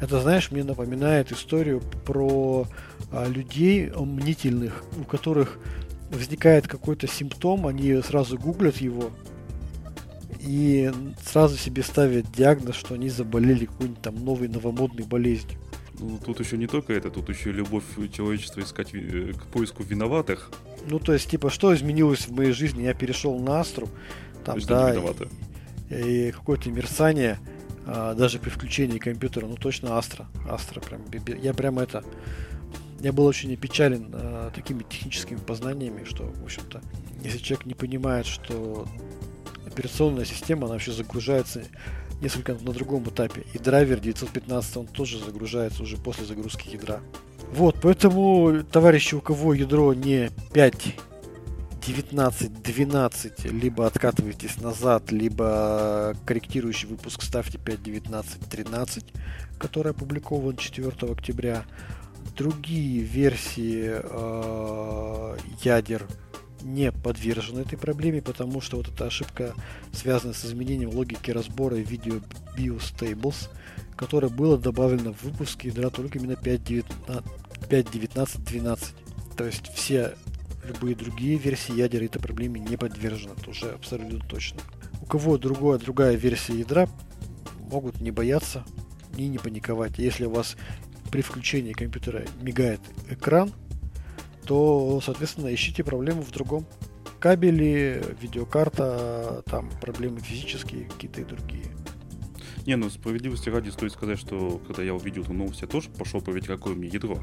Это, 0.00 0.20
знаешь, 0.20 0.50
мне 0.50 0.62
напоминает 0.62 1.32
историю 1.32 1.80
про 2.04 2.66
а, 3.10 3.26
людей 3.26 3.90
мнительных, 3.90 4.84
у 5.00 5.04
которых 5.04 5.58
возникает 6.10 6.68
какой-то 6.68 7.06
симптом, 7.06 7.66
они 7.66 8.00
сразу 8.02 8.38
гуглят 8.38 8.76
его, 8.76 9.10
и 10.40 10.92
сразу 11.24 11.56
себе 11.56 11.82
ставят 11.82 12.30
диагноз, 12.32 12.76
что 12.76 12.94
они 12.94 13.08
заболели 13.08 13.66
какой-нибудь 13.66 14.02
там 14.02 14.24
новой 14.24 14.48
новомодной 14.48 15.04
болезнью. 15.04 15.58
Ну, 15.98 16.18
тут 16.24 16.40
еще 16.40 16.58
не 16.58 16.66
только 16.66 16.92
это, 16.92 17.10
тут 17.10 17.28
еще 17.30 17.50
любовь 17.52 17.84
человечества 18.12 18.60
искать 18.60 18.90
э, 18.92 19.32
к 19.32 19.46
поиску 19.46 19.82
виноватых. 19.82 20.50
Ну, 20.88 20.98
то 20.98 21.14
есть, 21.14 21.30
типа, 21.30 21.48
что 21.48 21.74
изменилось 21.74 22.28
в 22.28 22.32
моей 22.32 22.52
жизни? 22.52 22.82
Я 22.82 22.92
перешел 22.94 23.38
на 23.38 23.60
Астру, 23.60 23.88
там, 24.44 24.58
да, 24.60 24.94
и, 25.90 26.28
и 26.28 26.32
какое-то 26.32 26.70
мерцание, 26.70 27.38
даже 27.86 28.38
при 28.38 28.50
включении 28.50 28.98
компьютера, 28.98 29.46
ну, 29.46 29.56
точно 29.56 29.96
Астра, 29.96 30.26
Астра, 30.50 30.80
прям, 30.80 31.02
я 31.40 31.54
прям 31.54 31.78
это, 31.78 32.04
я 33.00 33.12
был 33.12 33.26
очень 33.26 33.52
опечален 33.54 34.10
а, 34.12 34.50
такими 34.50 34.82
техническими 34.82 35.38
познаниями, 35.38 36.04
что, 36.04 36.24
в 36.24 36.44
общем-то, 36.44 36.80
если 37.22 37.38
человек 37.38 37.66
не 37.66 37.74
понимает, 37.74 38.26
что 38.26 38.88
операционная 39.66 40.24
система, 40.24 40.64
она 40.64 40.74
вообще 40.74 40.92
загружается 40.92 41.62
несколько 42.20 42.54
на 42.54 42.72
другом 42.72 43.04
этапе. 43.04 43.44
И 43.52 43.58
драйвер 43.58 44.00
915 44.00 44.76
он 44.78 44.86
тоже 44.86 45.18
загружается 45.18 45.82
уже 45.82 45.96
после 45.98 46.24
загрузки 46.24 46.68
ядра. 46.68 47.00
Вот, 47.52 47.76
поэтому, 47.82 48.64
товарищи, 48.64 49.14
у 49.14 49.20
кого 49.20 49.54
ядро 49.54 49.92
не 49.94 50.30
5, 50.52 50.96
19, 51.86 52.62
12, 52.62 53.44
либо 53.44 53.86
откатывайтесь 53.86 54.60
назад, 54.60 55.12
либо 55.12 56.16
корректирующий 56.26 56.88
выпуск 56.88 57.22
ставьте 57.22 57.58
5, 57.58 57.80
19, 57.82 58.48
13, 58.48 59.04
который 59.58 59.92
опубликован 59.92 60.56
4 60.56 60.88
октября. 61.12 61.64
Другие 62.36 63.02
версии 63.02 64.00
э, 64.02 65.36
ядер 65.62 66.08
не 66.62 66.90
подвержен 66.90 67.58
этой 67.58 67.78
проблеме, 67.78 68.20
потому 68.20 68.60
что 68.60 68.78
вот 68.78 68.88
эта 68.88 69.06
ошибка 69.06 69.54
связана 69.92 70.34
с 70.34 70.44
изменением 70.44 70.90
логики 70.90 71.30
разбора 71.30 71.76
видео 71.76 72.16
BIOS 72.56 73.48
которое 73.94 74.28
было 74.28 74.58
добавлено 74.58 75.12
в 75.12 75.22
выпуске 75.22 75.68
ядра 75.68 75.90
только 75.90 76.18
именно 76.18 76.32
5.19.12. 76.32 78.84
То 79.36 79.44
есть 79.44 79.72
все 79.72 80.16
любые 80.66 80.94
другие 80.94 81.38
версии 81.38 81.74
ядер 81.74 82.02
этой 82.02 82.20
проблеме 82.20 82.60
не 82.60 82.76
подвержены, 82.76 83.34
это 83.38 83.50
уже 83.50 83.70
абсолютно 83.70 84.20
точно. 84.20 84.60
У 85.00 85.06
кого 85.06 85.38
другая, 85.38 85.78
другая 85.78 86.16
версия 86.16 86.58
ядра, 86.58 86.88
могут 87.70 88.00
не 88.00 88.10
бояться 88.10 88.64
и 89.16 89.28
не 89.28 89.38
паниковать. 89.38 89.98
Если 89.98 90.24
у 90.26 90.30
вас 90.30 90.56
при 91.10 91.22
включении 91.22 91.72
компьютера 91.72 92.24
мигает 92.40 92.80
экран, 93.08 93.52
то, 94.44 95.00
соответственно, 95.04 95.52
ищите 95.54 95.84
проблему 95.84 96.22
в 96.22 96.30
другом. 96.30 96.66
Кабели, 97.18 98.02
видеокарта, 98.20 99.42
там 99.46 99.70
проблемы 99.80 100.20
физические, 100.20 100.84
какие-то 100.84 101.22
и 101.22 101.24
другие. 101.24 101.66
Не, 102.66 102.76
ну 102.76 102.90
справедливости 102.90 103.48
ради 103.48 103.70
стоит 103.70 103.92
сказать, 103.92 104.18
что 104.18 104.60
когда 104.66 104.82
я 104.82 104.94
увидел 104.94 105.22
эту 105.22 105.32
новость, 105.32 105.62
я 105.62 105.68
тоже 105.68 105.88
пошел 105.88 106.20
проверить, 106.20 106.48
какое 106.48 106.74
у 106.74 106.76
меня 106.76 106.90
ядро. 106.92 107.18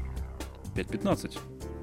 5.15. 0.74 1.38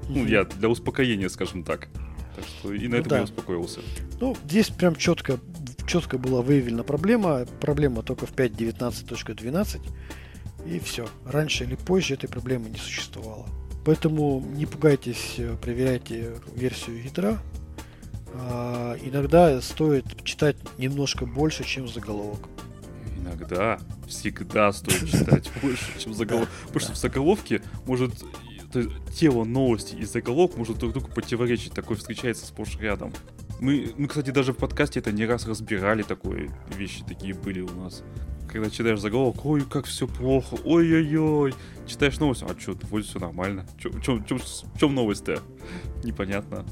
Ну, 0.08 0.26
я 0.26 0.44
для 0.44 0.68
успокоения, 0.68 1.28
скажем 1.28 1.64
так. 1.64 1.88
Так 2.34 2.44
что 2.44 2.72
и 2.72 2.88
на 2.88 2.96
ну, 2.96 2.96
этом 2.96 3.10
да. 3.10 3.16
я 3.18 3.24
успокоился. 3.24 3.80
Ну, 4.20 4.36
здесь 4.46 4.68
прям 4.68 4.96
четко, 4.96 5.38
четко 5.86 6.18
была 6.18 6.42
выявлена 6.42 6.82
проблема. 6.82 7.46
Проблема 7.60 8.02
только 8.02 8.26
в 8.26 8.32
5.19.12. 8.34 9.80
И 10.66 10.78
все. 10.78 11.08
Раньше 11.26 11.64
или 11.64 11.74
позже 11.74 12.14
этой 12.14 12.28
проблемы 12.28 12.70
не 12.70 12.78
существовало. 12.78 13.46
Поэтому 13.84 14.40
не 14.40 14.64
пугайтесь, 14.64 15.34
э, 15.38 15.56
проверяйте 15.60 16.34
версию 16.54 17.02
ядра. 17.02 17.38
А, 18.34 18.96
иногда 19.02 19.60
стоит 19.60 20.24
читать 20.24 20.56
немножко 20.78 21.26
больше, 21.26 21.64
чем 21.64 21.88
заголовок. 21.88 22.48
Иногда, 23.18 23.78
всегда 24.06 24.72
стоит 24.72 25.10
читать 25.10 25.50
больше, 25.62 25.98
чем 25.98 26.14
заголовок. 26.14 26.48
Потому 26.66 26.80
что 26.80 26.92
в 26.92 26.96
заголовке 26.96 27.60
может 27.86 28.12
тело 29.14 29.44
новости 29.44 29.94
и 29.94 30.04
заголовок 30.04 30.56
может 30.56 30.78
друг 30.78 30.92
другу 30.92 31.08
противоречить. 31.08 31.72
Такое 31.72 31.96
встречается 31.96 32.46
сплошь 32.46 32.76
рядом. 32.78 33.12
Мы, 33.60 33.92
мы, 33.96 34.08
кстати, 34.08 34.30
даже 34.30 34.52
в 34.52 34.56
подкасте 34.56 35.00
это 35.00 35.12
не 35.12 35.24
раз 35.24 35.46
разбирали, 35.46 36.02
такое 36.02 36.50
вещи 36.76 37.04
такие 37.06 37.34
были 37.34 37.60
у 37.60 37.70
нас 37.70 38.02
когда 38.52 38.68
читаешь 38.68 39.00
заголовок, 39.00 39.46
ой, 39.46 39.62
как 39.62 39.86
все 39.86 40.06
плохо, 40.06 40.58
ой-ой-ой. 40.64 41.54
Читаешь 41.86 42.18
новость, 42.18 42.42
а 42.42 42.54
что, 42.60 42.76
вроде 42.90 43.08
все 43.08 43.18
нормально. 43.18 43.66
Чё, 43.78 43.90
чё, 44.00 44.22
чё, 44.28 44.36
в 44.36 44.78
чем 44.78 44.94
новость-то? 44.94 45.38
Непонятно. 46.04 46.66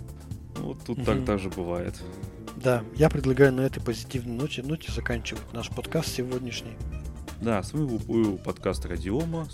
Ну, 0.58 0.66
вот 0.66 0.84
тут 0.84 0.98
угу. 0.98 1.06
так 1.06 1.24
даже 1.24 1.48
бывает. 1.48 1.98
Да, 2.56 2.84
я 2.96 3.08
предлагаю 3.08 3.52
на 3.54 3.62
этой 3.62 3.82
позитивной 3.82 4.36
ноте, 4.36 4.62
ноте 4.62 4.92
заканчивать 4.92 5.52
наш 5.54 5.70
подкаст 5.70 6.08
сегодняшний. 6.08 6.76
Да, 7.40 7.62
с 7.62 7.72
вами 7.72 7.86
был 7.86 8.36
подкаст 8.36 8.84
Радиома, 8.84 9.48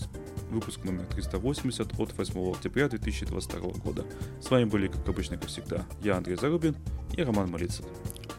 выпуск 0.56 0.84
номер 0.84 1.04
380 1.06 2.00
от 2.00 2.16
8 2.16 2.50
октября 2.50 2.88
2022 2.88 3.60
года. 3.84 4.04
С 4.40 4.50
вами 4.50 4.64
были, 4.64 4.88
как 4.88 5.06
обычно, 5.08 5.36
как 5.36 5.48
всегда, 5.48 5.84
я 6.02 6.16
Андрей 6.16 6.36
Зарубин 6.36 6.74
и 7.14 7.22
Роман 7.22 7.50
Малицын. 7.50 7.84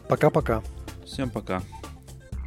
Пока-пока. 0.08 0.62
Всем 1.04 1.30
пока. 1.30 1.62